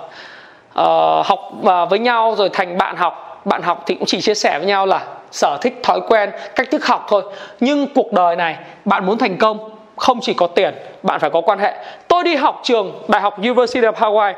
uh, 0.81 1.27
học 1.27 1.41
uh, 1.61 1.91
với 1.91 1.99
nhau 1.99 2.35
rồi 2.39 2.49
thành 2.53 2.79
bạn 2.79 2.97
học 2.97 3.30
bạn 3.45 3.63
học 3.63 3.83
thì 3.87 3.95
cũng 3.95 4.07
chỉ 4.07 4.21
chia 4.21 4.35
sẻ 4.35 4.59
với 4.59 4.67
nhau 4.67 4.87
là 4.87 5.07
sở 5.31 5.59
thích, 5.61 5.81
thói 5.83 6.01
quen, 6.09 6.31
cách 6.55 6.71
thức 6.71 6.87
học 6.87 7.07
thôi. 7.09 7.23
Nhưng 7.61 7.87
cuộc 7.95 8.13
đời 8.13 8.37
này, 8.37 8.57
bạn 8.85 9.07
muốn 9.07 9.19
thành 9.19 9.39
công, 9.39 9.71
không 9.97 10.19
chỉ 10.23 10.35
có 10.35 10.47
tiền, 10.47 10.75
bạn 11.03 11.21
phải 11.21 11.31
có 11.31 11.41
quan 11.41 11.59
hệ. 11.59 11.75
Tôi 12.09 12.25
đi 12.25 12.35
học 12.35 12.61
trường 12.63 13.03
đại 13.09 13.23
học 13.23 13.39
University 13.39 13.81
of 13.81 13.93
Hawaii 13.93 14.35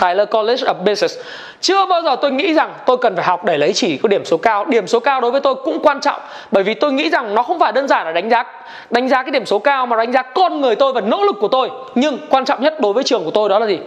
Tyler 0.00 0.28
College 0.30 0.62
of 0.62 0.74
Business. 0.74 1.18
Chưa 1.60 1.86
bao 1.86 2.02
giờ 2.02 2.16
tôi 2.16 2.30
nghĩ 2.30 2.54
rằng 2.54 2.74
tôi 2.86 2.96
cần 2.98 3.16
phải 3.16 3.24
học 3.24 3.44
để 3.44 3.58
lấy 3.58 3.72
chỉ 3.72 3.96
có 3.96 4.08
điểm 4.08 4.24
số 4.24 4.36
cao. 4.36 4.64
Điểm 4.64 4.86
số 4.86 5.00
cao 5.00 5.20
đối 5.20 5.30
với 5.30 5.40
tôi 5.40 5.54
cũng 5.54 5.78
quan 5.82 6.00
trọng, 6.00 6.20
Bởi 6.50 6.62
vì 6.64 6.74
tôi 6.74 6.92
nghĩ 6.92 7.10
rằng 7.10 7.34
nó 7.34 7.42
không 7.42 7.58
phải 7.58 7.72
đơn 7.72 7.88
giản 7.88 8.06
là 8.06 8.12
đánh 8.12 8.30
giá 8.30 8.44
Đánh 8.90 9.08
giá 9.08 9.22
cái 9.22 9.30
điểm 9.30 9.46
số 9.46 9.58
cao 9.58 9.86
mà 9.86 9.96
đánh 9.96 10.12
giá 10.12 10.22
con 10.22 10.60
người 10.60 10.76
tôi 10.76 10.92
và 10.92 11.00
nỗ 11.00 11.22
lực 11.22 11.36
của 11.40 11.48
tôi. 11.48 11.70
Nhưng 11.94 12.18
quan 12.30 12.44
trọng 12.44 12.62
nhất 12.62 12.80
đối 12.80 12.92
với 12.92 13.04
trường 13.04 13.24
của 13.24 13.30
tôi 13.30 13.48
đó 13.48 13.58
là 13.58 13.66
gì? 13.66 13.78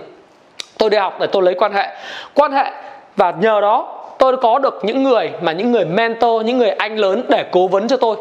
Tôi 0.78 0.90
đi 0.90 0.98
học 0.98 1.18
để 1.20 1.28
tôi 1.28 1.44
lấy 1.44 1.54
quan 1.54 1.74
hệ. 1.74 1.88
Quan 2.34 2.52
hệ 2.52 2.72
và 3.16 3.34
nhờ 3.40 3.62
đó 3.62 4.05
tôi 4.20 4.38
có 4.38 4.60
được 4.60 4.80
những 4.84 5.04
người 5.04 5.32
mà 5.42 5.52
những 5.52 5.72
người 5.72 5.86
mentor, 5.86 6.46
những 6.46 6.58
người 6.58 6.70
anh 6.70 7.00
lớn 7.00 7.24
để 7.30 7.46
cố 7.52 7.68
vấn 7.68 7.88
cho 7.88 7.98
tôi. 7.98 8.18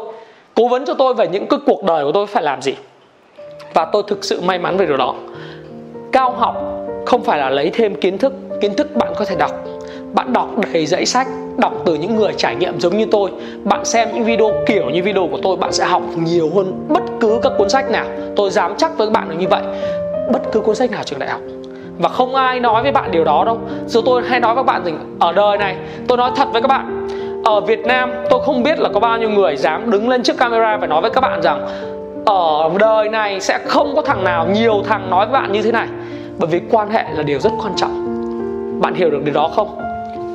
Cố 0.55 0.67
vấn 0.67 0.85
cho 0.85 0.93
tôi 0.93 1.13
về 1.13 1.27
những 1.27 1.47
cái 1.47 1.59
cuộc 1.65 1.83
đời 1.83 2.03
của 2.03 2.11
tôi 2.11 2.27
phải 2.27 2.43
làm 2.43 2.61
gì. 2.61 2.73
Và 3.73 3.85
tôi 3.85 4.03
thực 4.07 4.23
sự 4.23 4.41
may 4.41 4.59
mắn 4.59 4.77
về 4.77 4.85
điều 4.85 4.97
đó. 4.97 5.15
Cao 6.11 6.31
học 6.31 6.55
không 7.05 7.23
phải 7.23 7.39
là 7.39 7.49
lấy 7.49 7.69
thêm 7.73 7.95
kiến 7.95 8.17
thức 8.17 8.33
kiến 8.61 8.73
thức 8.73 8.95
bạn 8.95 9.13
có 9.15 9.25
thể 9.25 9.35
đọc. 9.35 9.51
Bạn 10.13 10.33
đọc 10.33 10.49
đầy 10.73 10.85
dãy 10.85 11.05
sách 11.05 11.27
đọc 11.57 11.73
từ 11.85 11.95
những 11.95 12.15
người 12.15 12.33
trải 12.37 12.55
nghiệm 12.55 12.79
giống 12.79 12.97
như 12.97 13.05
tôi. 13.11 13.31
Bạn 13.63 13.85
xem 13.85 14.09
những 14.13 14.23
video 14.23 14.51
kiểu 14.65 14.89
như 14.89 15.03
video 15.03 15.27
của 15.31 15.39
tôi 15.43 15.57
bạn 15.57 15.73
sẽ 15.73 15.85
học 15.85 16.01
nhiều 16.15 16.51
hơn 16.55 16.85
bất 16.87 17.03
cứ 17.19 17.39
các 17.43 17.51
cuốn 17.57 17.69
sách 17.69 17.91
nào. 17.91 18.05
Tôi 18.35 18.49
dám 18.49 18.73
chắc 18.77 18.97
với 18.97 19.07
các 19.07 19.11
bạn 19.11 19.29
là 19.29 19.35
như 19.35 19.47
vậy. 19.47 19.61
Bất 20.31 20.41
cứ 20.51 20.59
cuốn 20.59 20.75
sách 20.75 20.91
nào 20.91 21.03
trường 21.03 21.19
đại 21.19 21.29
học 21.29 21.41
và 21.99 22.09
không 22.09 22.35
ai 22.35 22.59
nói 22.59 22.83
với 22.83 22.91
bạn 22.91 23.11
điều 23.11 23.23
đó 23.23 23.43
đâu. 23.45 23.59
Dù 23.87 24.01
tôi 24.05 24.23
hay 24.27 24.39
nói 24.39 24.55
với 24.55 24.63
các 24.63 24.73
bạn 24.73 24.85
rằng, 24.85 25.17
ở 25.19 25.31
đời 25.31 25.57
này, 25.57 25.75
tôi 26.07 26.17
nói 26.17 26.31
thật 26.35 26.47
với 26.51 26.61
các 26.61 26.67
bạn, 26.67 27.07
ở 27.45 27.61
Việt 27.61 27.85
Nam 27.85 28.11
tôi 28.29 28.39
không 28.45 28.63
biết 28.63 28.79
là 28.79 28.89
có 28.93 28.99
bao 28.99 29.17
nhiêu 29.17 29.29
người 29.29 29.57
dám 29.57 29.91
đứng 29.91 30.09
lên 30.09 30.23
trước 30.23 30.37
camera 30.37 30.77
và 30.77 30.87
nói 30.87 31.01
với 31.01 31.11
các 31.11 31.21
bạn 31.21 31.41
rằng, 31.41 31.67
ở 32.25 32.69
đời 32.79 33.09
này 33.09 33.41
sẽ 33.41 33.59
không 33.67 33.95
có 33.95 34.01
thằng 34.01 34.23
nào, 34.23 34.47
nhiều 34.47 34.83
thằng 34.87 35.09
nói 35.09 35.25
với 35.25 35.33
bạn 35.33 35.51
như 35.51 35.61
thế 35.61 35.71
này. 35.71 35.87
Bởi 36.37 36.49
vì 36.51 36.61
quan 36.71 36.89
hệ 36.89 37.03
là 37.13 37.23
điều 37.23 37.39
rất 37.39 37.51
quan 37.63 37.73
trọng. 37.75 38.05
Bạn 38.81 38.93
hiểu 38.93 39.09
được 39.09 39.21
điều 39.23 39.33
đó 39.33 39.49
không? 39.55 39.81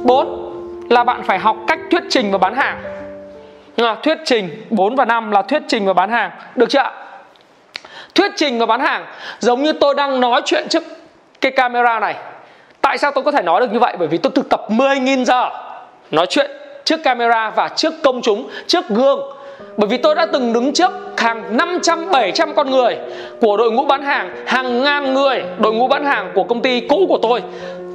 Bốn 0.05 0.51
là 0.91 1.05
bạn 1.05 1.23
phải 1.23 1.39
học 1.39 1.57
cách 1.67 1.79
thuyết 1.91 2.03
trình 2.11 2.33
và 2.33 2.39
bán 2.39 2.55
hàng. 2.55 2.83
Nhưng 3.77 3.97
thuyết 4.03 4.19
trình 4.25 4.49
4 4.71 4.97
và 4.97 5.05
5 5.05 5.31
là 5.31 5.43
thuyết 5.43 5.63
trình 5.69 5.87
và 5.87 5.93
bán 5.93 6.11
hàng. 6.11 6.31
Được 6.57 6.71
chưa 6.71 6.83
thuyết 8.15 8.33
trình 8.37 8.59
và 8.59 8.67
bán 8.67 8.81
hàng, 8.81 9.05
giống 9.39 9.63
như 9.63 9.73
tôi 9.73 9.95
đang 9.95 10.21
nói 10.21 10.43
chuyện 10.45 10.69
trước 10.69 10.83
cái 11.41 11.53
camera 11.53 12.01
này 12.01 12.15
tại 12.81 12.99
sao 12.99 13.11
tôi 13.11 13.25
có 13.25 13.33
thể 13.33 13.43
nói 13.43 13.61
được 13.61 13.73
như 13.73 13.79
vậy 13.79 13.97
bởi 13.99 14.09
vì 14.09 14.19
tôi 14.19 14.33
thực 14.35 14.49
tập 14.49 14.63
10.000 14.69 15.25
giờ 15.25 15.51
nói 16.11 16.27
chuyện 16.27 16.51
trước 16.85 17.03
camera 17.05 17.51
và 17.51 17.69
trước 17.69 17.95
công 18.03 18.23
chúng 18.23 18.49
trước 18.67 18.89
gương 18.89 19.21
bởi 19.77 19.89
vì 19.89 19.97
tôi 19.97 20.15
đã 20.15 20.27
từng 20.27 20.53
đứng 20.53 20.73
trước 20.73 20.93
hàng 21.17 21.57
500 21.57 22.11
700 22.11 22.55
con 22.55 22.71
người 22.71 22.97
của 23.41 23.57
đội 23.57 23.73
ngũ 23.73 23.85
bán 23.85 24.03
hàng, 24.03 24.37
hàng 24.47 24.83
ngàn 24.83 25.15
người 25.15 25.43
đội 25.59 25.73
ngũ 25.73 25.89
bán 25.89 26.05
hàng 26.05 26.31
của 26.35 26.45
công 26.45 26.63
ty 26.63 26.81
cũ 26.81 27.07
của 27.09 27.19
tôi. 27.23 27.43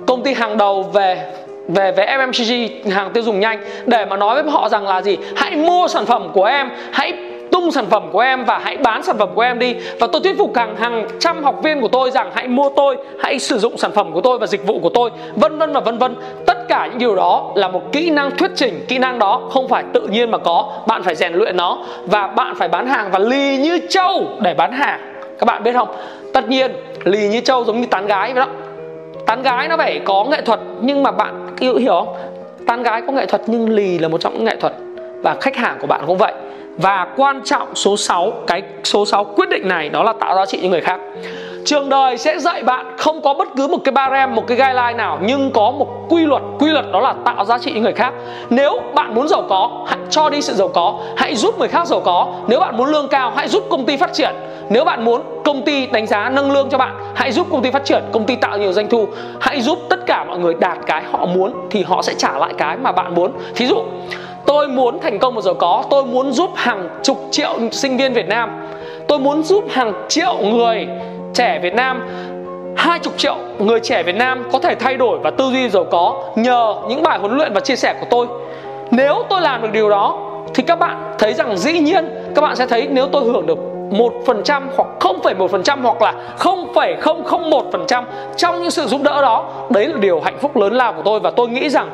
Công 0.08 0.24
ty 0.24 0.34
hàng 0.34 0.58
đầu 0.58 0.84
về 0.84 1.32
về 1.68 1.92
về 1.92 2.06
FMCG 2.06 2.70
hàng 2.92 3.12
tiêu 3.14 3.24
dùng 3.24 3.40
nhanh 3.40 3.64
để 3.86 4.06
mà 4.06 4.18
nói 4.18 4.44
với 4.44 4.52
họ 4.52 4.70
rằng 4.70 4.88
là 4.88 5.02
gì? 5.02 5.18
Hãy 5.36 5.56
mua 5.56 5.88
sản 5.88 6.06
phẩm 6.06 6.30
của 6.34 6.44
em, 6.44 6.70
hãy 6.92 7.14
tung 7.56 7.72
sản 7.72 7.86
phẩm 7.90 8.04
của 8.12 8.20
em 8.20 8.46
và 8.46 8.60
hãy 8.64 8.78
bán 8.78 9.04
sản 9.04 9.18
phẩm 9.18 9.30
của 9.36 9.42
em 9.42 9.60
đi. 9.60 9.76
Và 10.00 10.08
tôi 10.12 10.22
thuyết 10.22 10.38
phục 10.38 10.56
hàng 10.56 10.76
hàng 10.76 11.08
trăm 11.20 11.44
học 11.44 11.60
viên 11.64 11.82
của 11.82 11.88
tôi 11.88 12.12
rằng 12.12 12.32
hãy 12.34 12.48
mua 12.48 12.70
tôi 12.76 12.98
hãy 13.20 13.40
sử 13.40 13.60
dụng 13.60 13.78
sản 13.78 13.92
phẩm 13.92 14.12
của 14.14 14.22
tôi 14.22 14.40
và 14.40 14.48
dịch 14.48 14.68
vụ 14.68 14.80
của 14.80 14.90
tôi 14.90 15.10
vân 15.36 15.58
vân 15.58 15.74
và 15.74 15.80
vân 15.80 15.98
vân. 15.98 16.16
Tất 16.46 16.68
cả 16.68 16.88
những 16.88 16.98
điều 16.98 17.16
đó 17.16 17.52
là 17.56 17.68
một 17.68 17.82
kỹ 17.92 18.10
năng 18.10 18.38
thuyết 18.38 18.52
trình 18.56 18.86
kỹ 18.88 18.98
năng 18.98 19.20
đó 19.20 19.42
không 19.52 19.68
phải 19.68 19.84
tự 19.94 20.02
nhiên 20.02 20.32
mà 20.32 20.38
có. 20.38 20.74
Bạn 20.88 21.04
phải 21.04 21.16
rèn 21.16 21.34
luyện 21.34 21.58
nó 21.58 21.78
và 22.06 22.28
bạn 22.28 22.56
phải 22.56 22.68
bán 22.68 22.88
hàng 22.88 23.10
và 23.12 23.20
lì 23.20 23.58
như 23.58 23.80
trâu 23.90 24.24
để 24.42 24.54
bán 24.54 24.72
hàng. 24.72 25.00
Các 25.40 25.46
bạn 25.46 25.64
biết 25.64 25.74
không? 25.74 25.90
Tất 26.34 26.50
nhiên 26.50 26.72
lì 27.04 27.28
như 27.28 27.42
trâu 27.42 27.64
giống 27.64 27.82
như 27.82 27.88
tán 27.88 28.08
gái 28.08 28.34
vậy 28.34 28.46
đó. 28.46 28.52
Tán 29.26 29.42
gái 29.42 29.68
nó 29.68 29.78
phải 29.78 30.02
có 30.06 30.24
nghệ 30.24 30.42
thuật 30.42 30.60
nhưng 30.82 31.04
mà 31.04 31.12
bạn 31.12 31.48
hiểu, 31.60 31.76
hiểu 31.76 31.94
không? 31.94 32.16
Tán 32.68 32.84
gái 32.84 33.02
có 33.08 33.14
nghệ 33.14 33.26
thuật 33.26 33.42
nhưng 33.48 33.70
lì 33.70 34.00
là 34.00 34.08
một 34.08 34.22
trong 34.22 34.34
những 34.34 34.44
nghệ 34.44 34.56
thuật 34.56 34.74
và 35.24 35.36
khách 35.42 35.56
hàng 35.56 35.78
của 35.82 35.88
bạn 35.88 36.02
cũng 36.08 36.18
vậy 36.18 36.34
và 36.78 37.08
quan 37.18 37.42
trọng 37.46 37.76
số 37.76 37.98
6 37.98 38.32
cái 38.48 38.62
số 38.84 39.06
6 39.06 39.24
quyết 39.24 39.50
định 39.50 39.68
này, 39.68 39.90
đó 39.90 40.04
là 40.04 40.14
tạo 40.20 40.36
giá 40.36 40.46
trị 40.46 40.60
cho 40.64 40.70
người 40.70 40.82
khác. 40.82 41.00
Trường 41.66 41.90
đời 41.90 42.18
sẽ 42.18 42.40
dạy 42.40 42.64
bạn 42.64 42.86
không 42.98 43.22
có 43.22 43.34
bất 43.34 43.48
cứ 43.58 43.68
một 43.68 43.78
cái 43.84 43.92
barem 43.92 44.36
một 44.36 44.48
cái 44.48 44.58
guideline 44.58 44.94
nào, 44.94 45.20
nhưng 45.22 45.52
có 45.52 45.72
một 45.72 45.88
quy 46.10 46.26
luật. 46.26 46.42
Quy 46.60 46.72
luật 46.72 46.86
đó 46.92 47.00
là 47.00 47.14
tạo 47.26 47.46
giá 47.46 47.58
trị 47.58 47.72
cho 47.76 47.82
người 47.82 47.94
khác. 47.94 48.14
Nếu 48.50 48.80
bạn 48.96 49.16
muốn 49.16 49.28
giàu 49.28 49.44
có, 49.50 49.86
hãy 49.88 50.00
cho 50.10 50.30
đi 50.30 50.42
sự 50.42 50.54
giàu 50.54 50.68
có. 50.68 51.00
Hãy 51.18 51.36
giúp 51.36 51.60
người 51.60 51.68
khác 51.68 51.88
giàu 51.88 52.00
có. 52.00 52.28
Nếu 52.48 52.60
bạn 52.60 52.78
muốn 52.78 52.90
lương 52.90 53.08
cao, 53.08 53.34
hãy 53.36 53.48
giúp 53.48 53.64
công 53.70 53.86
ty 53.86 53.98
phát 53.98 54.14
triển. 54.14 54.36
Nếu 54.70 54.86
bạn 54.86 55.06
muốn 55.06 55.22
công 55.46 55.62
ty 55.62 55.88
đánh 55.88 56.08
giá 56.08 56.30
nâng 56.30 56.52
lương 56.52 56.70
cho 56.70 56.78
bạn, 56.78 56.96
hãy 57.16 57.32
giúp 57.32 57.48
công 57.52 57.62
ty 57.62 57.72
phát 57.72 57.86
triển, 57.86 58.04
công 58.12 58.26
ty 58.26 58.36
tạo 58.36 58.58
nhiều 58.58 58.74
doanh 58.74 58.90
thu. 58.90 59.08
Hãy 59.42 59.62
giúp 59.62 59.80
tất 59.90 60.06
cả 60.06 60.24
mọi 60.24 60.40
người 60.40 60.54
đạt 60.54 60.78
cái 60.86 61.04
họ 61.12 61.26
muốn 61.26 61.54
thì 61.72 61.84
họ 61.84 62.02
sẽ 62.02 62.14
trả 62.18 62.38
lại 62.38 62.54
cái 62.58 62.78
mà 62.78 62.92
bạn 62.92 63.16
muốn. 63.16 63.32
Thí 63.56 63.68
dụ 63.68 63.84
tôi 64.46 64.68
muốn 64.68 65.00
thành 65.00 65.20
công 65.20 65.36
và 65.36 65.42
giàu 65.42 65.54
có. 65.54 65.84
Tôi 65.90 66.06
muốn 66.06 66.32
giúp 66.32 66.50
hàng 66.56 66.90
chục 67.04 67.28
triệu 67.32 67.54
sinh 67.72 67.98
viên 67.98 68.14
việt 68.14 68.28
nam. 68.28 68.68
Tôi 69.08 69.20
muốn 69.20 69.44
giúp 69.44 69.64
hàng 69.70 69.94
triệu 70.08 70.38
người 70.38 70.88
trẻ 71.34 71.60
việt 71.64 71.74
nam. 71.74 72.08
Hai 72.78 73.00
chục 73.00 73.14
triệu 73.18 73.36
người 73.60 73.80
trẻ 73.80 74.04
Việt 74.04 74.16
Nam 74.16 74.44
có 74.52 74.60
thể 74.60 74.76
thay 74.76 74.98
đổi 74.98 75.20
và 75.20 75.32
tư 75.32 75.50
duy 75.52 75.70
giàu 75.70 75.84
có 75.84 76.24
nhờ 76.36 76.76
những 76.90 77.04
bài 77.04 77.20
huấn 77.20 77.38
luyện 77.38 77.54
và 77.54 77.60
chia 77.60 77.76
sẻ 77.76 77.96
của 78.00 78.06
tôi. 78.10 78.28
Nếu 78.92 79.24
tôi 79.30 79.42
làm 79.42 79.62
được 79.62 79.68
điều 79.72 79.90
đó 79.90 80.20
thì 80.54 80.64
các 80.64 80.80
bạn 80.80 81.14
thấy 81.20 81.34
rằng 81.34 81.58
dĩ 81.58 81.80
nhiên 81.80 82.10
các 82.36 82.42
bạn 82.42 82.56
sẽ 82.56 82.68
thấy 82.68 82.88
nếu 82.92 83.08
tôi 83.12 83.24
hưởng 83.24 83.46
được 83.46 83.58
1% 83.92 84.62
hoặc 84.76 84.88
0,1% 85.00 85.82
hoặc 85.82 86.02
là 86.02 86.14
0,001% 86.40 88.04
trong 88.38 88.62
những 88.62 88.72
sự 88.72 88.88
giúp 88.88 89.02
đỡ 89.04 89.22
đó 89.22 89.50
đấy 89.70 89.88
là 89.88 89.98
điều 89.98 90.20
hạnh 90.20 90.38
phúc 90.42 90.58
lớn 90.58 90.74
lao 90.74 90.94
của 90.94 91.02
tôi. 91.06 91.20
Và 91.20 91.32
tôi 91.32 91.50
nghĩ 91.50 91.70
rằng 91.70 91.90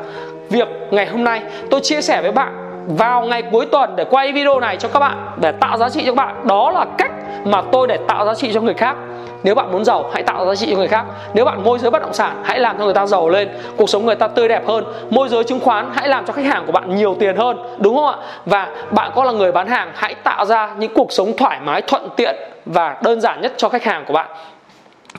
việc 0.51 0.67
ngày 0.91 1.05
hôm 1.05 1.23
nay 1.23 1.41
tôi 1.69 1.81
chia 1.81 2.01
sẻ 2.01 2.21
với 2.21 2.31
bạn 2.31 2.53
vào 2.87 3.21
ngày 3.21 3.43
cuối 3.51 3.65
tuần 3.65 3.95
để 3.95 4.05
quay 4.09 4.31
video 4.31 4.59
này 4.59 4.77
cho 4.77 4.89
các 4.89 4.99
bạn, 4.99 5.31
để 5.41 5.51
tạo 5.51 5.77
giá 5.77 5.89
trị 5.89 6.03
cho 6.05 6.11
các 6.11 6.25
bạn. 6.25 6.47
Đó 6.47 6.71
là 6.71 6.85
cách 6.97 7.11
mà 7.45 7.61
tôi 7.71 7.87
để 7.87 7.97
tạo 8.07 8.25
giá 8.25 8.33
trị 8.33 8.51
cho 8.53 8.61
người 8.61 8.73
khác. 8.73 8.95
Nếu 9.43 9.55
bạn 9.55 9.71
muốn 9.71 9.85
giàu, 9.85 10.09
hãy 10.13 10.23
tạo 10.23 10.45
giá 10.45 10.55
trị 10.55 10.67
cho 10.71 10.77
người 10.77 10.87
khác. 10.87 11.05
Nếu 11.33 11.45
bạn 11.45 11.63
môi 11.63 11.79
giới 11.79 11.91
bất 11.91 12.01
động 12.01 12.13
sản, 12.13 12.43
hãy 12.43 12.59
làm 12.59 12.77
cho 12.77 12.85
người 12.85 12.93
ta 12.93 13.05
giàu 13.05 13.29
lên. 13.29 13.49
Cuộc 13.77 13.89
sống 13.89 14.05
người 14.05 14.15
ta 14.15 14.27
tươi 14.27 14.47
đẹp 14.47 14.67
hơn. 14.67 14.85
Môi 15.09 15.29
giới 15.29 15.43
chứng 15.43 15.59
khoán, 15.59 15.89
hãy 15.93 16.07
làm 16.07 16.25
cho 16.25 16.33
khách 16.33 16.45
hàng 16.45 16.63
của 16.65 16.71
bạn 16.71 16.95
nhiều 16.95 17.15
tiền 17.19 17.35
hơn. 17.35 17.57
Đúng 17.77 17.95
không 17.95 18.05
ạ? 18.05 18.15
Và 18.45 18.67
bạn 18.91 19.11
có 19.15 19.23
là 19.23 19.31
người 19.31 19.51
bán 19.51 19.67
hàng, 19.67 19.91
hãy 19.95 20.15
tạo 20.23 20.45
ra 20.45 20.69
những 20.77 20.93
cuộc 20.93 21.11
sống 21.11 21.37
thoải 21.37 21.59
mái, 21.63 21.81
thuận 21.81 22.09
tiện 22.15 22.35
và 22.65 22.97
đơn 23.03 23.21
giản 23.21 23.41
nhất 23.41 23.53
cho 23.57 23.69
khách 23.69 23.83
hàng 23.83 24.05
của 24.07 24.13
bạn 24.13 24.27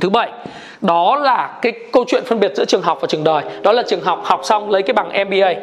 thứ 0.00 0.08
bảy, 0.08 0.30
đó 0.80 1.16
là 1.16 1.58
cái 1.62 1.72
câu 1.92 2.04
chuyện 2.06 2.24
phân 2.26 2.40
biệt 2.40 2.52
giữa 2.56 2.64
trường 2.64 2.82
học 2.82 2.98
và 3.00 3.06
trường 3.06 3.24
đời. 3.24 3.42
Đó 3.62 3.72
là 3.72 3.82
trường 3.82 4.00
học 4.00 4.20
học 4.24 4.40
xong 4.44 4.70
lấy 4.70 4.82
cái 4.82 4.94
bằng 4.94 5.26
MBA 5.28 5.54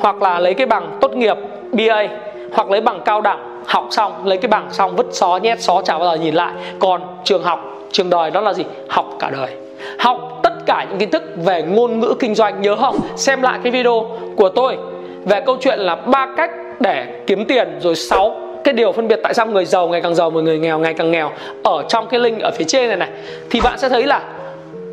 hoặc 0.00 0.22
là 0.22 0.38
lấy 0.38 0.54
cái 0.54 0.66
bằng 0.66 0.98
tốt 1.00 1.12
nghiệp 1.12 1.36
BA 1.72 2.06
hoặc 2.52 2.70
lấy 2.70 2.80
bằng 2.80 3.00
cao 3.04 3.20
đẳng 3.20 3.62
học 3.66 3.86
xong 3.90 4.26
lấy 4.26 4.38
cái 4.38 4.48
bằng 4.48 4.68
xong 4.70 4.96
vứt 4.96 5.06
xó, 5.10 5.36
nhét 5.42 5.60
xó, 5.60 5.82
chả 5.82 5.98
bao 5.98 6.16
giờ 6.16 6.22
nhìn 6.22 6.34
lại. 6.34 6.52
Còn 6.78 7.00
trường 7.24 7.42
học, 7.42 7.64
trường 7.92 8.10
đời 8.10 8.30
đó 8.30 8.40
là 8.40 8.52
gì? 8.52 8.64
Học 8.88 9.06
cả 9.18 9.30
đời. 9.30 9.50
Học 9.98 10.40
tất 10.42 10.52
cả 10.66 10.86
những 10.88 10.98
kiến 10.98 11.10
thức 11.10 11.22
về 11.36 11.62
ngôn 11.62 12.00
ngữ 12.00 12.14
kinh 12.20 12.34
doanh. 12.34 12.62
Nhớ 12.62 12.76
không? 12.76 12.96
Xem 13.16 13.42
lại 13.42 13.58
cái 13.62 13.72
video 13.72 14.18
của 14.36 14.48
tôi 14.48 14.76
về 15.24 15.40
câu 15.40 15.56
chuyện 15.60 15.78
là 15.78 15.94
ba 15.94 16.28
cách 16.36 16.50
để 16.80 17.22
kiếm 17.26 17.44
tiền 17.44 17.78
rồi 17.80 17.94
sáu 17.94 18.40
cái 18.66 18.72
điều 18.72 18.92
phân 18.92 19.08
biệt 19.08 19.20
tại 19.22 19.34
sao 19.34 19.46
người 19.46 19.64
giàu 19.64 19.88
ngày 19.88 20.00
càng 20.00 20.14
giàu 20.14 20.30
và 20.30 20.40
người 20.40 20.58
nghèo 20.58 20.78
ngày 20.78 20.94
càng 20.94 21.10
nghèo? 21.10 21.30
Ở 21.64 21.82
trong 21.88 22.06
cái 22.06 22.20
link 22.20 22.40
ở 22.42 22.50
phía 22.50 22.64
trên 22.64 22.88
này 22.88 22.96
này, 22.96 23.08
thì 23.50 23.60
bạn 23.60 23.78
sẽ 23.78 23.88
thấy 23.88 24.02
là 24.02 24.20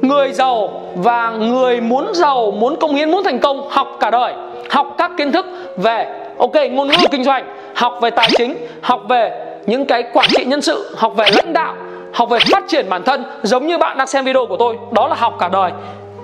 người 0.02 0.32
giàu 0.32 0.82
và 0.96 1.30
người 1.30 1.82
muốn 1.82 2.14
giàu, 2.14 2.52
muốn 2.52 2.76
công 2.76 2.96
hiến, 2.96 3.12
muốn 3.12 3.24
thành 3.24 3.40
công 3.40 3.70
học 3.70 3.98
cả 4.00 4.12
đời, 4.12 4.34
học 4.70 4.96
các 4.98 5.12
kiến 5.18 5.32
thức 5.32 5.46
về, 5.78 6.06
ok, 6.38 6.56
ngôn 6.72 6.88
ngữ 6.88 6.96
kinh 7.12 7.24
doanh, 7.24 7.46
học 7.76 7.98
về 8.02 8.10
tài 8.10 8.30
chính, 8.38 8.56
học 8.82 9.02
về 9.10 9.32
những 9.66 9.86
cái 9.86 10.04
quản 10.14 10.30
trị 10.30 10.46
nhân 10.46 10.62
sự, 10.62 10.96
học 10.98 11.16
về 11.16 11.26
lãnh 11.36 11.54
đạo, 11.54 11.76
học 12.14 12.30
về 12.30 12.40
phát 12.52 12.64
triển 12.68 12.90
bản 12.90 13.04
thân, 13.04 13.24
giống 13.44 13.68
như 13.68 13.78
bạn 13.78 13.98
đang 13.98 14.08
xem 14.08 14.26
video 14.26 14.46
của 14.46 14.58
tôi, 14.58 14.78
đó 14.92 15.08
là 15.08 15.16
học 15.16 15.36
cả 15.40 15.50
đời. 15.54 15.72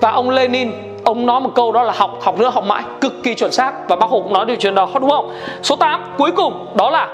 Và 0.01 0.11
ông 0.11 0.29
Lenin, 0.29 0.71
ông 1.03 1.25
nói 1.25 1.41
một 1.41 1.49
câu 1.55 1.71
đó 1.71 1.83
là 1.83 1.93
học 1.97 2.17
học 2.21 2.39
nữa, 2.39 2.49
học 2.53 2.63
mãi, 2.67 2.83
cực 3.01 3.13
kỳ 3.23 3.33
chuẩn 3.35 3.51
xác. 3.51 3.89
Và 3.89 3.95
bác 3.95 4.09
hồ 4.09 4.21
cũng 4.21 4.33
nói 4.33 4.45
điều 4.45 4.55
chuyện 4.55 4.75
đó, 4.75 4.89
đúng 5.01 5.09
không? 5.09 5.31
Số 5.63 5.75
8 5.75 6.03
cuối 6.17 6.31
cùng, 6.31 6.67
đó 6.75 6.89
là 6.89 7.07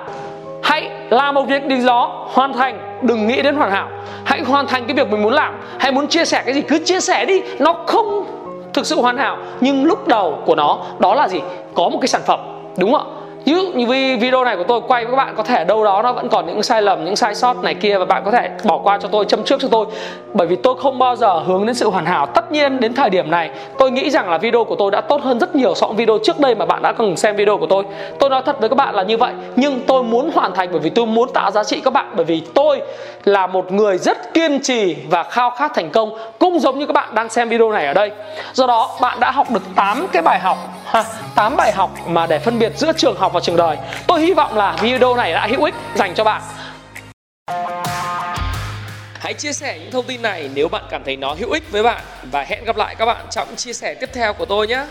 hãy 0.65 0.89
làm 1.10 1.36
một 1.36 1.43
việc 1.43 1.63
gì 1.69 1.86
đó 1.86 2.28
hoàn 2.30 2.54
thành, 2.54 2.99
đừng 3.01 3.28
nghĩ 3.28 3.41
đến 3.41 3.56
hoàn 3.56 3.71
hảo. 3.71 3.89
Hãy 4.23 4.41
hoàn 4.41 4.67
thành 4.67 4.86
cái 4.86 4.95
việc 4.95 5.10
mình 5.12 5.23
muốn 5.23 5.34
làm, 5.34 5.54
hay 5.80 5.91
muốn 5.91 6.08
chia 6.08 6.25
sẻ 6.25 6.41
cái 6.45 6.54
gì 6.54 6.62
cứ 6.62 6.80
chia 6.86 6.99
sẻ 6.99 7.25
đi. 7.25 7.41
Nó 7.60 7.73
không 7.88 8.25
thực 8.73 8.86
sự 8.86 9.01
hoàn 9.01 9.17
hảo, 9.17 9.38
nhưng 9.62 9.86
lúc 9.86 10.08
đầu 10.08 10.38
của 10.45 10.56
nó, 10.56 10.78
đó 10.99 11.15
là 11.15 11.28
gì? 11.28 11.41
Có 11.73 11.89
một 11.89 11.97
cái 12.01 12.08
sản 12.08 12.21
phẩm, 12.28 12.39
đúng 12.78 12.93
không 12.93 13.01
ạ? 13.01 13.24
Ví 13.45 13.53
dụ 13.53 13.71
như 13.71 14.17
video 14.19 14.43
này 14.43 14.58
của 14.58 14.63
tôi 14.63 14.81
quay 14.88 15.05
với 15.05 15.12
các 15.12 15.17
bạn, 15.17 15.36
có 15.38 15.43
thể 15.43 15.63
đâu 15.63 15.84
đó 15.84 16.01
nó 16.01 16.13
vẫn 16.13 16.29
còn 16.29 16.47
những 16.47 16.63
sai 16.63 16.81
lầm, 16.81 17.05
những 17.05 17.15
sai 17.15 17.36
sót 17.36 17.63
này 17.63 17.73
kia 17.73 17.97
và 17.97 18.05
bạn 18.05 18.23
có 18.25 18.31
thể 18.31 18.49
bỏ 18.63 18.79
qua 18.84 18.97
cho 19.01 19.08
tôi, 19.08 19.25
châm 19.25 19.43
trước 19.43 19.60
cho 19.62 19.67
tôi. 19.71 19.86
Bởi 20.34 20.47
vì 20.47 20.55
tôi 20.55 20.75
không 20.81 20.99
bao 20.99 21.15
giờ 21.15 21.39
hướng 21.39 21.65
đến 21.65 21.75
sự 21.75 21.89
hoàn 21.89 22.05
hảo. 22.05 22.25
Tất 22.25 22.51
nhiên 22.51 22.79
đến 22.79 22.93
thời 22.93 23.10
điểm 23.10 23.31
này, 23.31 23.49
tôi 23.77 23.91
nghĩ 23.91 24.10
rằng 24.10 24.29
là 24.29 24.38
video 24.38 24.63
của 24.63 24.75
tôi 24.75 24.91
đã 24.91 25.01
tốt 25.01 25.21
hơn 25.21 25.39
rất 25.39 25.55
nhiều 25.55 25.75
so 25.75 25.88
với 25.88 25.95
video 25.95 26.17
trước 26.23 26.39
đây 26.39 26.55
mà 26.55 26.65
bạn 26.65 26.81
đã 26.81 26.91
từng 26.97 27.17
xem 27.17 27.36
video 27.36 27.58
của 27.58 27.67
tôi. 27.67 27.84
Tôi 28.19 28.29
nói 28.29 28.41
thật 28.45 28.60
với 28.60 28.69
các 28.69 28.75
bạn 28.75 28.95
là 28.95 29.03
như 29.03 29.17
vậy, 29.17 29.34
nhưng 29.55 29.81
tôi 29.88 30.03
muốn 30.03 30.31
hoàn 30.31 30.53
thành 30.53 30.69
bởi 30.71 30.79
vì 30.79 30.89
tôi 30.89 31.05
muốn 31.05 31.29
tạo 31.34 31.51
giá 31.51 31.63
trị 31.63 31.81
các 31.84 31.93
bạn. 31.93 32.05
Bởi 32.15 32.25
vì 32.25 32.41
tôi 32.53 32.81
là 33.23 33.47
một 33.47 33.71
người 33.71 33.97
rất 33.97 34.34
kiên 34.34 34.60
trì 34.60 34.95
và 35.10 35.23
khao 35.23 35.49
khát 35.49 35.71
thành 35.75 35.89
công, 35.89 36.17
cũng 36.39 36.60
giống 36.60 36.79
như 36.79 36.86
các 36.86 36.93
bạn 36.93 37.15
đang 37.15 37.29
xem 37.29 37.49
video 37.49 37.71
này 37.71 37.86
ở 37.86 37.93
đây. 37.93 38.12
Do 38.53 38.67
đó, 38.67 38.89
bạn 39.01 39.19
đã 39.19 39.31
học 39.31 39.51
được 39.51 39.63
8 39.75 40.08
cái 40.12 40.21
bài 40.21 40.39
học 40.39 40.58
ha 40.95 41.03
8 41.36 41.58
bài 41.58 41.71
học 41.71 41.91
mà 42.08 42.27
để 42.27 42.39
phân 42.39 42.60
biệt 42.60 42.71
giữa 42.77 42.91
trường 42.97 43.17
học 43.17 43.34
và 43.34 43.39
trường 43.39 43.55
đời 43.55 43.77
tôi 44.08 44.21
hy 44.21 44.34
vọng 44.34 44.58
là 44.58 44.77
video 44.81 45.15
này 45.15 45.34
đã 45.34 45.47
hữu 45.47 45.63
ích 45.63 45.75
dành 45.95 46.15
cho 46.15 46.23
bạn 46.23 46.41
Hãy 49.19 49.34
chia 49.34 49.53
sẻ 49.53 49.79
những 49.79 49.91
thông 49.91 50.05
tin 50.05 50.21
này 50.21 50.49
nếu 50.53 50.69
bạn 50.69 50.84
cảm 50.89 51.03
thấy 51.03 51.17
nó 51.17 51.34
hữu 51.34 51.51
ích 51.51 51.63
với 51.71 51.84
bạn 51.84 52.03
và 52.31 52.43
hẹn 52.43 52.65
gặp 52.65 52.77
lại 52.77 52.95
các 52.95 53.05
bạn 53.05 53.25
trong 53.31 53.55
chia 53.55 53.73
sẻ 53.73 53.93
tiếp 53.93 54.10
theo 54.13 54.34
của 54.34 54.45
tôi 54.45 54.67
nhé. 54.67 54.86